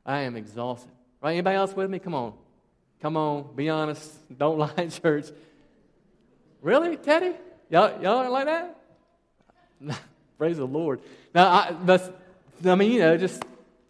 I 0.04 0.20
am 0.20 0.36
exhausted. 0.36 0.90
Right? 1.22 1.32
Anybody 1.32 1.56
else 1.56 1.74
with 1.74 1.88
me? 1.88 1.98
Come 1.98 2.14
on. 2.14 2.34
Come 3.00 3.16
on. 3.16 3.54
Be 3.54 3.70
honest. 3.70 4.12
Don't 4.36 4.58
lie 4.58 4.72
in 4.76 4.90
church. 4.90 5.26
Really, 6.60 6.96
Teddy? 6.96 7.32
Y'all, 7.70 8.00
y'all 8.02 8.30
like 8.30 8.46
that? 8.46 8.80
Praise 10.38 10.58
the 10.58 10.66
Lord. 10.66 11.00
Now, 11.34 11.48
I, 11.48 11.72
but, 11.72 12.20
I 12.64 12.74
mean, 12.74 12.92
you 12.92 12.98
know, 13.00 13.16
just, 13.16 13.42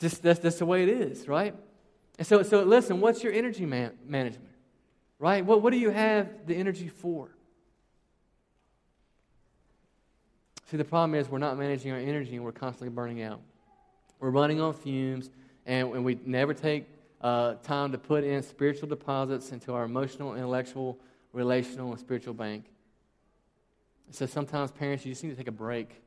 just 0.04 0.22
that's, 0.22 0.38
that's 0.38 0.58
the 0.58 0.66
way 0.66 0.82
it 0.82 0.90
is, 0.90 1.26
right? 1.26 1.54
And 2.18 2.26
so, 2.26 2.42
so 2.42 2.62
listen, 2.62 3.00
what's 3.00 3.22
your 3.22 3.32
energy 3.32 3.64
man- 3.64 3.92
management? 4.06 4.50
Right? 5.18 5.44
What, 5.44 5.62
what 5.62 5.72
do 5.72 5.78
you 5.78 5.88
have 5.88 6.46
the 6.46 6.54
energy 6.54 6.88
for? 6.88 7.30
See, 10.70 10.76
the 10.76 10.84
problem 10.84 11.14
is 11.14 11.28
we're 11.28 11.38
not 11.38 11.56
managing 11.58 11.92
our 11.92 11.98
energy 11.98 12.36
and 12.36 12.44
we're 12.44 12.52
constantly 12.52 12.94
burning 12.94 13.22
out. 13.22 13.40
We're 14.20 14.30
running 14.30 14.60
on 14.60 14.74
fumes 14.74 15.30
and, 15.64 15.94
and 15.94 16.04
we 16.04 16.18
never 16.26 16.52
take 16.52 16.86
uh, 17.22 17.54
time 17.62 17.90
to 17.92 17.98
put 17.98 18.24
in 18.24 18.42
spiritual 18.42 18.88
deposits 18.88 19.52
into 19.52 19.72
our 19.72 19.84
emotional, 19.84 20.34
intellectual, 20.34 20.98
relational, 21.32 21.92
and 21.92 21.98
spiritual 21.98 22.34
bank. 22.34 22.66
So 24.10 24.26
sometimes 24.26 24.70
parents, 24.70 25.06
you 25.06 25.12
just 25.12 25.24
need 25.24 25.30
to 25.30 25.36
take 25.36 25.48
a 25.48 25.52
break. 25.52 26.03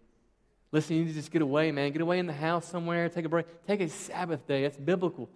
Listen, 0.72 0.98
you 0.98 1.04
need 1.04 1.10
to 1.10 1.16
just 1.16 1.32
get 1.32 1.42
away, 1.42 1.72
man. 1.72 1.92
Get 1.92 2.02
away 2.02 2.20
in 2.20 2.28
the 2.28 2.34
house 2.34 2.68
somewhere, 2.68 3.08
take 3.10 3.26
a 3.26 3.30
break. 3.30 3.46
Take 3.66 3.80
a 3.80 3.90
Sabbath 3.90 4.46
day. 4.48 4.64
That's 4.64 4.78
biblical. 4.78 5.30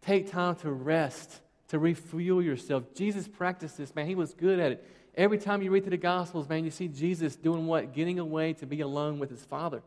Take 0.00 0.30
time 0.30 0.56
to 0.56 0.70
rest, 0.70 1.40
to 1.68 1.78
refuel 1.78 2.42
yourself. 2.42 2.84
Jesus 2.94 3.28
practiced 3.28 3.76
this, 3.76 3.94
man. 3.94 4.06
He 4.06 4.14
was 4.14 4.34
good 4.34 4.58
at 4.58 4.72
it. 4.72 4.88
Every 5.14 5.38
time 5.38 5.62
you 5.62 5.70
read 5.70 5.84
through 5.84 5.90
the 5.90 5.98
Gospels, 5.98 6.48
man, 6.48 6.64
you 6.64 6.70
see 6.70 6.88
Jesus 6.88 7.36
doing 7.36 7.66
what? 7.66 7.92
Getting 7.92 8.18
away 8.18 8.54
to 8.54 8.66
be 8.66 8.80
alone 8.80 9.18
with 9.18 9.30
his 9.30 9.44
Father. 9.44 9.82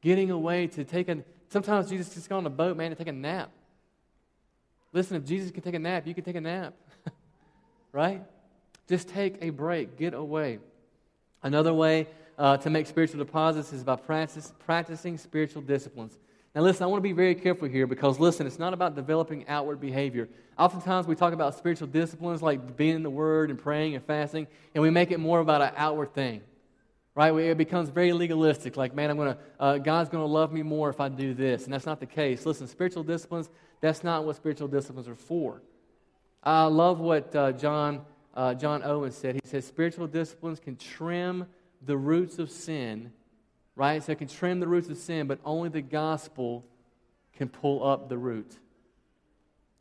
Getting 0.00 0.30
away 0.30 0.66
to 0.68 0.84
take 0.84 1.08
a. 1.08 1.18
Sometimes 1.50 1.90
Jesus 1.90 2.14
just 2.14 2.28
got 2.28 2.38
on 2.38 2.46
a 2.46 2.50
boat, 2.50 2.76
man, 2.76 2.90
to 2.90 2.96
take 2.96 3.08
a 3.08 3.12
nap. 3.12 3.50
Listen, 4.92 5.16
if 5.18 5.26
Jesus 5.26 5.50
can 5.50 5.62
take 5.62 5.74
a 5.74 5.78
nap, 5.78 6.06
you 6.06 6.14
can 6.14 6.24
take 6.24 6.36
a 6.36 6.40
nap 6.40 6.72
right? 7.92 8.22
Just 8.88 9.08
take 9.08 9.36
a 9.42 9.50
break, 9.50 9.98
get 9.98 10.14
away. 10.14 10.58
Another 11.42 11.74
way 11.74 12.06
uh, 12.38 12.56
to 12.56 12.70
make 12.70 12.86
spiritual 12.86 13.18
deposits 13.18 13.72
is 13.72 13.82
by 13.82 13.96
practice, 13.96 14.52
practicing 14.60 15.18
spiritual 15.18 15.60
disciplines. 15.60 16.16
Now, 16.54 16.62
listen, 16.62 16.84
I 16.84 16.86
want 16.86 16.98
to 16.98 17.08
be 17.08 17.12
very 17.12 17.34
careful 17.34 17.68
here 17.68 17.86
because, 17.86 18.18
listen, 18.18 18.46
it's 18.46 18.58
not 18.58 18.72
about 18.72 18.94
developing 18.94 19.46
outward 19.48 19.80
behavior. 19.80 20.28
Oftentimes, 20.56 21.06
we 21.06 21.14
talk 21.14 21.32
about 21.32 21.56
spiritual 21.56 21.88
disciplines 21.88 22.40
like 22.40 22.76
being 22.76 22.96
in 22.96 23.02
the 23.02 23.10
Word 23.10 23.50
and 23.50 23.58
praying 23.58 23.94
and 23.94 24.04
fasting, 24.04 24.46
and 24.74 24.82
we 24.82 24.90
make 24.90 25.10
it 25.10 25.18
more 25.18 25.40
about 25.40 25.60
an 25.60 25.72
outward 25.76 26.14
thing, 26.14 26.40
right? 27.14 27.34
It 27.36 27.58
becomes 27.58 27.90
very 27.90 28.12
legalistic. 28.12 28.76
Like, 28.76 28.94
man, 28.94 29.10
I'm 29.10 29.18
to, 29.18 29.38
uh, 29.60 29.78
God's 29.78 30.08
going 30.08 30.22
to 30.22 30.32
love 30.32 30.52
me 30.52 30.62
more 30.62 30.88
if 30.88 31.00
I 31.00 31.08
do 31.08 31.34
this, 31.34 31.64
and 31.64 31.72
that's 31.72 31.86
not 31.86 32.00
the 32.00 32.06
case. 32.06 32.46
Listen, 32.46 32.66
spiritual 32.66 33.02
disciplines, 33.02 33.50
that's 33.80 34.02
not 34.02 34.24
what 34.24 34.36
spiritual 34.36 34.68
disciplines 34.68 35.06
are 35.06 35.16
for. 35.16 35.60
I 36.42 36.64
love 36.64 37.00
what 37.00 37.34
uh, 37.34 37.52
John 37.52 38.02
uh, 38.34 38.54
John 38.54 38.82
Owen 38.84 39.10
said. 39.10 39.34
He 39.34 39.40
says 39.44 39.66
spiritual 39.66 40.06
disciplines 40.06 40.60
can 40.60 40.76
trim 40.76 41.46
the 41.84 41.96
roots 41.96 42.38
of 42.38 42.50
sin 42.50 43.12
right? 43.78 44.02
So 44.02 44.10
it 44.10 44.18
can 44.18 44.26
trim 44.26 44.58
the 44.58 44.66
roots 44.66 44.88
of 44.90 44.98
sin, 44.98 45.28
but 45.28 45.38
only 45.44 45.68
the 45.68 45.80
gospel 45.80 46.66
can 47.36 47.48
pull 47.48 47.86
up 47.86 48.08
the 48.08 48.18
root. 48.18 48.58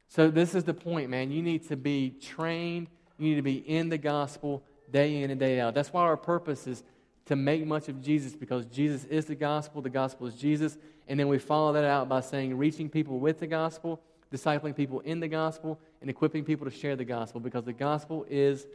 So 0.08 0.30
this 0.30 0.54
is 0.54 0.64
the 0.64 0.74
point, 0.74 1.10
man. 1.10 1.32
You 1.32 1.42
need 1.42 1.68
to 1.70 1.76
be 1.76 2.12
trained, 2.12 2.88
you 3.18 3.30
need 3.30 3.36
to 3.36 3.42
be 3.42 3.56
in 3.56 3.90
the 3.90 3.98
gospel 3.98 4.64
day 4.92 5.24
in 5.24 5.32
and 5.32 5.40
day 5.40 5.60
out. 5.60 5.74
That's 5.74 5.92
why 5.92 6.04
our 6.04 6.16
purpose 6.16 6.68
is 6.68 6.84
to 7.26 7.36
make 7.36 7.66
much 7.66 7.90
of 7.90 8.02
Jesus 8.02 8.34
because 8.34 8.68
Jesus 8.68 9.04
is 9.06 9.26
the 9.26 9.36
gospel, 9.36 9.82
the 9.82 9.90
gospel 9.90 10.28
is 10.28 10.36
Jesus, 10.36 10.78
and 11.08 11.20
then 11.20 11.28
we 11.28 11.40
follow 11.40 11.74
that 11.74 11.84
out 11.84 12.08
by 12.08 12.22
saying 12.22 12.56
reaching 12.56 12.90
people 12.90 13.20
with 13.20 13.40
the 13.40 13.48
gospel, 13.48 14.00
discipling 14.32 14.76
people 14.76 15.00
in 15.02 15.20
the 15.20 15.28
gospel, 15.28 15.80
and 16.02 16.10
equipping 16.10 16.46
people 16.46 16.70
to 16.70 16.72
share 16.72 16.96
the 16.96 17.04
gospel 17.04 17.42
because 17.42 17.66
the 17.66 17.74
gospel 17.74 18.28
is 18.30 18.68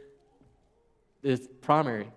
is 1.23 1.47
primary. 1.61 2.11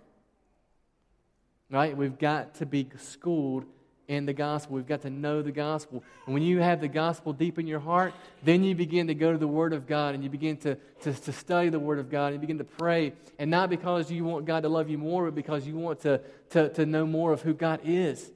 Right? 1.77 1.95
We've 1.95 2.19
got 2.19 2.55
to 2.55 2.65
be 2.65 2.89
schooled 2.97 3.67
in 4.09 4.25
the 4.25 4.33
gospel. 4.33 4.77
We've 4.77 4.87
got 4.87 5.03
to 5.03 5.11
know 5.11 5.43
the 5.43 5.53
gospel. 5.53 6.03
And 6.25 6.33
when 6.33 6.43
you 6.43 6.59
have 6.61 6.81
the 6.81 6.89
gospel 6.89 7.35
deep 7.35 7.59
in 7.59 7.67
your 7.67 7.81
heart, 7.81 8.15
then 8.43 8.65
you 8.65 8.75
begin 8.75 9.09
to 9.09 9.15
go 9.15 9.31
to 9.31 9.37
the 9.37 9.47
Word 9.47 9.75
of 9.75 9.87
God 9.87 10.15
and 10.15 10.25
you 10.25 10.31
begin 10.31 10.57
to, 10.57 10.77
to, 11.03 11.13
to 11.13 11.33
study 11.35 11.69
the 11.69 11.79
Word 11.79 11.99
of 11.99 12.11
God 12.11 12.33
and 12.33 12.37
you 12.37 12.41
begin 12.41 12.57
to 12.57 12.65
pray. 12.65 13.13
And 13.39 13.51
not 13.51 13.69
because 13.69 14.11
you 14.11 14.25
want 14.25 14.47
God 14.47 14.63
to 14.63 14.71
love 14.71 14.89
you 14.89 14.97
more, 14.97 15.27
but 15.27 15.35
because 15.35 15.67
you 15.67 15.77
want 15.77 16.01
to, 16.01 16.23
to, 16.49 16.71
to 16.71 16.87
know 16.87 17.05
more 17.05 17.35
of 17.35 17.43
who 17.43 17.53
God 17.53 17.81
is. 17.85 18.31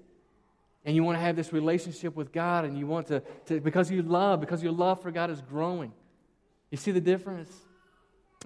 And 0.84 0.94
you 0.94 1.02
want 1.02 1.16
to 1.16 1.22
have 1.22 1.34
this 1.34 1.50
relationship 1.50 2.14
with 2.14 2.32
God 2.32 2.66
and 2.66 2.78
you 2.78 2.86
want 2.86 3.06
to, 3.06 3.22
to 3.46 3.58
because 3.58 3.90
you 3.90 4.02
love, 4.02 4.40
because 4.40 4.62
your 4.62 4.72
love 4.72 5.00
for 5.00 5.10
God 5.10 5.30
is 5.30 5.40
growing. 5.40 5.94
You 6.70 6.76
see 6.76 6.90
the 6.90 7.00
difference? 7.00 7.50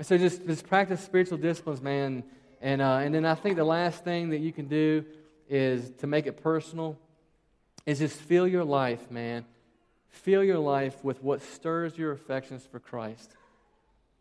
So 0.02 0.16
just, 0.16 0.46
just 0.46 0.68
practice 0.68 1.00
spiritual 1.00 1.38
disciplines, 1.38 1.82
man. 1.82 2.22
And, 2.64 2.80
uh, 2.80 3.00
and 3.02 3.14
then 3.14 3.26
I 3.26 3.34
think 3.34 3.56
the 3.56 3.64
last 3.64 4.04
thing 4.04 4.30
that 4.30 4.38
you 4.38 4.50
can 4.50 4.68
do 4.68 5.04
is 5.50 5.90
to 5.98 6.06
make 6.06 6.26
it 6.26 6.42
personal 6.42 6.98
is 7.84 7.98
just 7.98 8.16
fill 8.16 8.48
your 8.48 8.64
life, 8.64 9.10
man. 9.10 9.44
Fill 10.08 10.42
your 10.42 10.58
life 10.58 11.04
with 11.04 11.22
what 11.22 11.42
stirs 11.42 11.98
your 11.98 12.12
affections 12.12 12.66
for 12.72 12.80
Christ. 12.80 13.36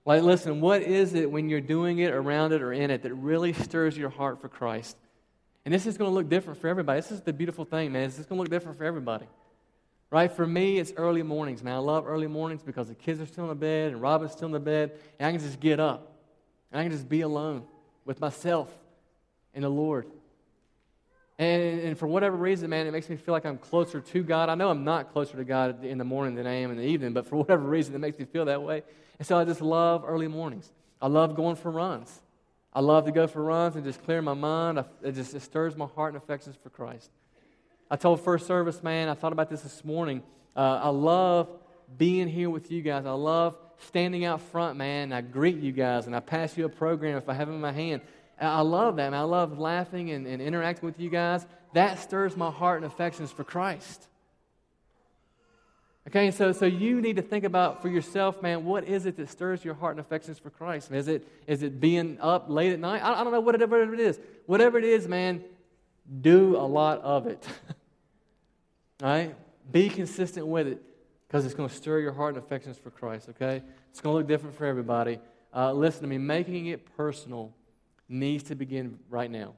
Like, 0.03 0.23
listen, 0.23 0.59
what 0.59 0.81
is 0.81 1.13
it 1.13 1.31
when 1.31 1.47
you're 1.47 1.61
doing 1.61 1.99
it, 1.99 2.11
around 2.11 2.51
it, 2.51 2.61
or 2.61 2.73
in 2.73 2.91
it 2.91 3.03
that 3.03 3.13
really 3.13 3.53
stirs 3.53 3.97
your 3.97 4.09
heart 4.09 4.41
for 4.41 4.49
Christ? 4.49 4.97
And 5.63 5.73
this 5.73 5.85
is 5.85 5.97
going 5.97 6.11
to 6.11 6.13
look 6.13 6.27
different 6.27 6.59
for 6.59 6.67
everybody. 6.67 6.99
This 6.99 7.13
is 7.13 7.21
the 7.21 7.31
beautiful 7.31 7.63
thing, 7.63 7.93
man. 7.93 8.09
This 8.09 8.19
is 8.19 8.25
going 8.25 8.39
to 8.39 8.41
look 8.41 8.51
different 8.51 8.77
for 8.77 8.83
everybody. 8.83 9.25
Right? 10.11 10.29
For 10.29 10.45
me, 10.45 10.79
it's 10.79 10.91
early 10.97 11.23
mornings, 11.23 11.63
man. 11.63 11.75
I 11.75 11.77
love 11.77 12.05
early 12.05 12.27
mornings 12.27 12.61
because 12.61 12.89
the 12.89 12.95
kids 12.95 13.21
are 13.21 13.25
still 13.25 13.45
in 13.45 13.49
the 13.51 13.55
bed 13.55 13.93
and 13.93 14.01
Robin's 14.01 14.33
still 14.33 14.47
in 14.47 14.51
the 14.51 14.59
bed, 14.59 14.91
and 15.17 15.27
I 15.27 15.31
can 15.31 15.39
just 15.39 15.61
get 15.61 15.79
up 15.79 16.11
and 16.73 16.81
I 16.81 16.83
can 16.83 16.91
just 16.91 17.07
be 17.07 17.21
alone 17.21 17.67
with 18.05 18.19
myself 18.19 18.71
and 19.53 19.63
the 19.63 19.69
Lord. 19.69 20.07
And, 21.39 21.79
and 21.79 21.97
for 21.97 22.07
whatever 22.07 22.37
reason, 22.37 22.69
man, 22.69 22.85
it 22.85 22.91
makes 22.91 23.09
me 23.09 23.15
feel 23.15 23.33
like 23.33 23.45
I'm 23.45 23.57
closer 23.57 24.01
to 24.01 24.23
God. 24.23 24.49
I 24.49 24.55
know 24.55 24.69
I'm 24.69 24.83
not 24.83 25.11
closer 25.11 25.37
to 25.37 25.43
God 25.43 25.83
in 25.83 25.97
the 25.97 26.03
morning 26.03 26.35
than 26.35 26.45
I 26.45 26.53
am 26.53 26.71
in 26.71 26.77
the 26.77 26.83
evening, 26.83 27.13
but 27.13 27.25
for 27.27 27.37
whatever 27.37 27.63
reason, 27.63 27.95
it 27.95 27.99
makes 27.99 28.19
me 28.19 28.25
feel 28.25 28.45
that 28.45 28.61
way. 28.61 28.83
And 29.17 29.27
so 29.27 29.37
I 29.37 29.45
just 29.45 29.61
love 29.61 30.03
early 30.05 30.27
mornings. 30.27 30.71
I 31.01 31.07
love 31.07 31.35
going 31.35 31.55
for 31.55 31.71
runs. 31.71 32.21
I 32.71 32.81
love 32.81 33.05
to 33.05 33.11
go 33.11 33.27
for 33.27 33.43
runs 33.43 33.75
and 33.75 33.83
just 33.83 34.03
clear 34.03 34.21
my 34.21 34.33
mind. 34.33 34.83
It 35.03 35.11
just 35.13 35.33
it 35.33 35.41
stirs 35.41 35.75
my 35.75 35.85
heart 35.85 36.13
and 36.13 36.21
affections 36.21 36.55
for 36.61 36.69
Christ. 36.69 37.09
I 37.89 37.95
told 37.97 38.21
First 38.21 38.47
Service, 38.47 38.81
man, 38.81 39.09
I 39.09 39.13
thought 39.13 39.33
about 39.33 39.49
this 39.49 39.61
this 39.61 39.83
morning. 39.83 40.23
Uh, 40.55 40.79
I 40.83 40.89
love 40.89 41.49
being 41.97 42.27
here 42.27 42.49
with 42.49 42.71
you 42.71 42.81
guys. 42.81 43.05
I 43.05 43.11
love 43.11 43.57
standing 43.83 44.25
out 44.25 44.41
front, 44.41 44.77
man. 44.77 45.13
I 45.13 45.21
greet 45.21 45.57
you 45.57 45.71
guys 45.71 46.07
and 46.07 46.15
I 46.15 46.19
pass 46.19 46.57
you 46.57 46.65
a 46.65 46.69
program 46.69 47.17
if 47.17 47.29
I 47.29 47.33
have 47.33 47.49
it 47.49 47.53
in 47.53 47.61
my 47.61 47.71
hand. 47.71 48.01
I 48.39 48.61
love 48.61 48.95
that, 48.97 49.11
man. 49.11 49.19
I 49.19 49.23
love 49.23 49.59
laughing 49.59 50.11
and, 50.11 50.25
and 50.25 50.41
interacting 50.41 50.85
with 50.85 50.99
you 50.99 51.09
guys. 51.09 51.45
That 51.73 51.99
stirs 51.99 52.35
my 52.35 52.51
heart 52.51 52.77
and 52.77 52.85
affections 52.85 53.31
for 53.31 53.43
Christ. 53.43 54.07
Okay, 56.07 56.31
so, 56.31 56.51
so 56.51 56.65
you 56.65 56.99
need 56.99 57.15
to 57.15 57.21
think 57.21 57.45
about 57.45 57.81
for 57.81 57.87
yourself, 57.87 58.41
man, 58.41 58.65
what 58.65 58.83
is 58.83 59.05
it 59.05 59.15
that 59.17 59.29
stirs 59.29 59.63
your 59.63 59.73
heart 59.73 59.95
and 59.95 60.01
affections 60.01 60.37
for 60.37 60.49
Christ? 60.49 60.91
Is 60.91 61.07
it, 61.07 61.25
is 61.47 61.63
it 61.63 61.79
being 61.79 62.17
up 62.19 62.49
late 62.49 62.73
at 62.73 62.79
night? 62.79 63.01
I, 63.01 63.21
I 63.21 63.23
don't 63.23 63.31
know, 63.31 63.39
whatever 63.39 63.93
it 63.93 63.99
is. 63.99 64.19
Whatever 64.45 64.77
it 64.77 64.83
is, 64.83 65.07
man, 65.07 65.43
do 66.21 66.57
a 66.57 66.67
lot 66.67 66.99
of 67.01 67.27
it. 67.27 67.47
All 69.01 69.09
right? 69.09 69.35
Be 69.71 69.89
consistent 69.89 70.45
with 70.45 70.67
it 70.67 70.81
because 71.33 71.45
it's 71.45 71.55
going 71.55 71.67
to 71.67 71.73
stir 71.73 71.97
your 71.97 72.13
heart 72.13 72.35
and 72.35 72.43
affections 72.43 72.77
for 72.77 72.91
Christ, 72.91 73.27
okay? 73.27 73.63
It's 73.89 73.99
going 73.99 74.13
to 74.13 74.17
look 74.19 74.27
different 74.27 74.55
for 74.55 74.67
everybody. 74.67 75.17
Uh, 75.51 75.73
listen 75.73 76.01
to 76.01 76.07
me, 76.07 76.19
making 76.19 76.67
it 76.67 76.95
personal 76.95 77.51
needs 78.07 78.43
to 78.43 78.55
begin 78.55 78.99
right 79.09 79.31
now. 79.31 79.55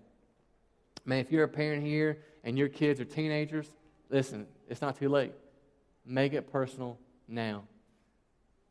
Man, 1.03 1.19
if 1.19 1.33
you're 1.33 1.43
a 1.43 1.49
parent 1.49 1.83
here 1.83 2.19
and 2.45 2.57
your 2.57 2.69
kids 2.69 3.01
are 3.01 3.05
teenagers, 3.05 3.67
listen, 4.09 4.47
it's 4.69 4.81
not 4.81 4.97
too 4.97 5.09
late. 5.09 5.33
Make 6.05 6.31
it 6.31 6.49
personal 6.49 6.97
now. 7.27 7.63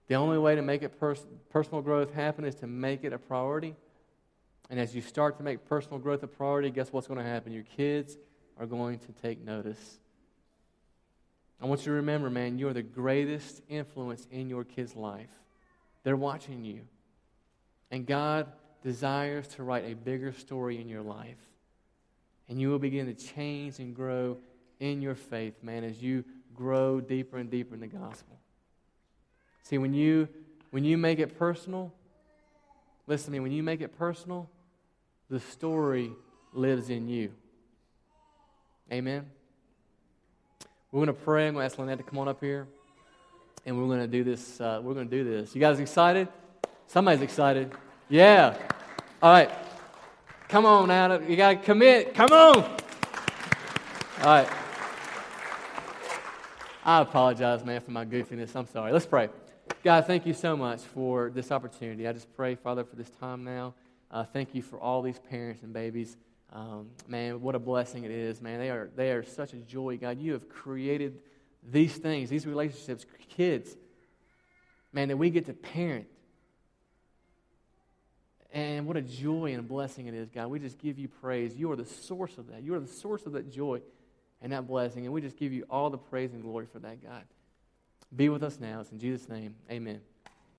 The 0.06 0.14
only 0.14 0.38
way 0.38 0.54
to 0.54 0.62
make 0.62 0.82
it 0.82 0.98
pers- 0.98 1.26
personal 1.50 1.82
growth 1.82 2.10
happen 2.14 2.46
is 2.46 2.54
to 2.56 2.66
make 2.66 3.04
it 3.04 3.12
a 3.12 3.18
priority. 3.18 3.74
And 4.70 4.80
as 4.80 4.94
you 4.94 5.02
start 5.02 5.36
to 5.36 5.42
make 5.42 5.66
personal 5.66 5.98
growth 5.98 6.22
a 6.22 6.26
priority, 6.26 6.70
guess 6.70 6.90
what's 6.90 7.06
going 7.06 7.22
to 7.22 7.30
happen? 7.30 7.52
Your 7.52 7.64
kids 7.64 8.16
are 8.58 8.64
going 8.64 8.98
to 9.00 9.12
take 9.12 9.44
notice. 9.44 9.98
I 11.64 11.66
want 11.66 11.80
you 11.80 11.92
to 11.92 11.92
remember, 11.92 12.28
man, 12.28 12.58
you 12.58 12.68
are 12.68 12.74
the 12.74 12.82
greatest 12.82 13.62
influence 13.70 14.26
in 14.30 14.50
your 14.50 14.64
kid's 14.64 14.94
life. 14.94 15.30
They're 16.02 16.14
watching 16.14 16.62
you. 16.62 16.82
And 17.90 18.04
God 18.04 18.52
desires 18.82 19.48
to 19.48 19.62
write 19.62 19.86
a 19.86 19.94
bigger 19.94 20.30
story 20.34 20.78
in 20.78 20.90
your 20.90 21.00
life. 21.00 21.38
And 22.50 22.60
you 22.60 22.68
will 22.68 22.78
begin 22.78 23.06
to 23.06 23.14
change 23.14 23.78
and 23.78 23.96
grow 23.96 24.36
in 24.78 25.00
your 25.00 25.14
faith, 25.14 25.54
man, 25.62 25.84
as 25.84 26.02
you 26.02 26.26
grow 26.54 27.00
deeper 27.00 27.38
and 27.38 27.50
deeper 27.50 27.72
in 27.72 27.80
the 27.80 27.86
gospel. 27.86 28.38
See, 29.62 29.78
when 29.78 29.94
you 29.94 30.28
when 30.70 30.84
you 30.84 30.98
make 30.98 31.18
it 31.18 31.38
personal, 31.38 31.94
listen 33.06 33.28
to 33.28 33.30
me, 33.32 33.40
when 33.40 33.52
you 33.52 33.62
make 33.62 33.80
it 33.80 33.96
personal, 33.96 34.50
the 35.30 35.40
story 35.40 36.12
lives 36.52 36.90
in 36.90 37.08
you. 37.08 37.32
Amen. 38.92 39.30
We're 40.94 41.04
going 41.04 41.18
to 41.18 41.24
pray. 41.24 41.48
I'm 41.48 41.54
going 41.54 41.62
to 41.62 41.72
ask 41.72 41.76
Lynette 41.76 41.98
to 41.98 42.04
come 42.04 42.20
on 42.20 42.28
up 42.28 42.40
here. 42.40 42.68
And 43.66 43.76
we're 43.76 43.88
going 43.88 43.98
to 43.98 44.06
do 44.06 44.22
this. 44.22 44.60
Uh, 44.60 44.80
we're 44.80 44.94
going 44.94 45.10
to 45.10 45.16
do 45.16 45.24
this. 45.28 45.52
You 45.52 45.60
guys 45.60 45.80
excited? 45.80 46.28
Somebody's 46.86 47.20
excited. 47.20 47.72
Yeah. 48.08 48.56
All 49.20 49.32
right. 49.32 49.50
Come 50.46 50.64
on 50.66 50.92
Adam. 50.92 51.28
You 51.28 51.34
got 51.34 51.50
to 51.50 51.56
commit. 51.56 52.14
Come 52.14 52.30
on. 52.30 52.58
All 52.58 52.78
right. 54.24 54.48
I 56.84 57.00
apologize, 57.00 57.64
man, 57.64 57.80
for 57.80 57.90
my 57.90 58.04
goofiness. 58.04 58.54
I'm 58.54 58.68
sorry. 58.68 58.92
Let's 58.92 59.06
pray. 59.06 59.30
God, 59.82 60.06
thank 60.06 60.24
you 60.26 60.32
so 60.32 60.56
much 60.56 60.82
for 60.82 61.28
this 61.28 61.50
opportunity. 61.50 62.06
I 62.06 62.12
just 62.12 62.32
pray, 62.36 62.54
Father, 62.54 62.84
for 62.84 62.94
this 62.94 63.10
time 63.18 63.42
now. 63.42 63.74
Uh, 64.12 64.22
thank 64.22 64.54
you 64.54 64.62
for 64.62 64.78
all 64.78 65.02
these 65.02 65.18
parents 65.18 65.64
and 65.64 65.72
babies. 65.72 66.16
Um, 66.54 66.90
man, 67.08 67.40
what 67.40 67.56
a 67.56 67.58
blessing 67.58 68.04
it 68.04 68.12
is, 68.12 68.40
man. 68.40 68.60
They 68.60 68.70
are, 68.70 68.88
they 68.94 69.10
are 69.10 69.24
such 69.24 69.52
a 69.52 69.56
joy, 69.56 69.98
God. 69.98 70.20
You 70.20 70.32
have 70.34 70.48
created 70.48 71.18
these 71.68 71.96
things, 71.96 72.30
these 72.30 72.46
relationships, 72.46 73.04
kids, 73.28 73.76
man, 74.92 75.08
that 75.08 75.16
we 75.16 75.30
get 75.30 75.46
to 75.46 75.52
parent. 75.52 76.06
And 78.52 78.86
what 78.86 78.96
a 78.96 79.02
joy 79.02 79.46
and 79.46 79.58
a 79.58 79.64
blessing 79.64 80.06
it 80.06 80.14
is, 80.14 80.30
God. 80.30 80.46
We 80.46 80.60
just 80.60 80.78
give 80.78 80.96
you 80.96 81.08
praise. 81.08 81.56
You 81.56 81.72
are 81.72 81.76
the 81.76 81.84
source 81.84 82.38
of 82.38 82.46
that. 82.52 82.62
You 82.62 82.74
are 82.74 82.80
the 82.80 82.86
source 82.86 83.26
of 83.26 83.32
that 83.32 83.50
joy 83.50 83.80
and 84.40 84.52
that 84.52 84.68
blessing. 84.68 85.04
And 85.04 85.12
we 85.12 85.20
just 85.20 85.36
give 85.36 85.52
you 85.52 85.64
all 85.68 85.90
the 85.90 85.98
praise 85.98 86.32
and 86.32 86.40
glory 86.40 86.66
for 86.72 86.78
that, 86.78 87.02
God. 87.02 87.24
Be 88.14 88.28
with 88.28 88.44
us 88.44 88.60
now. 88.60 88.80
It's 88.80 88.92
in 88.92 89.00
Jesus' 89.00 89.28
name. 89.28 89.56
Amen. 89.68 90.00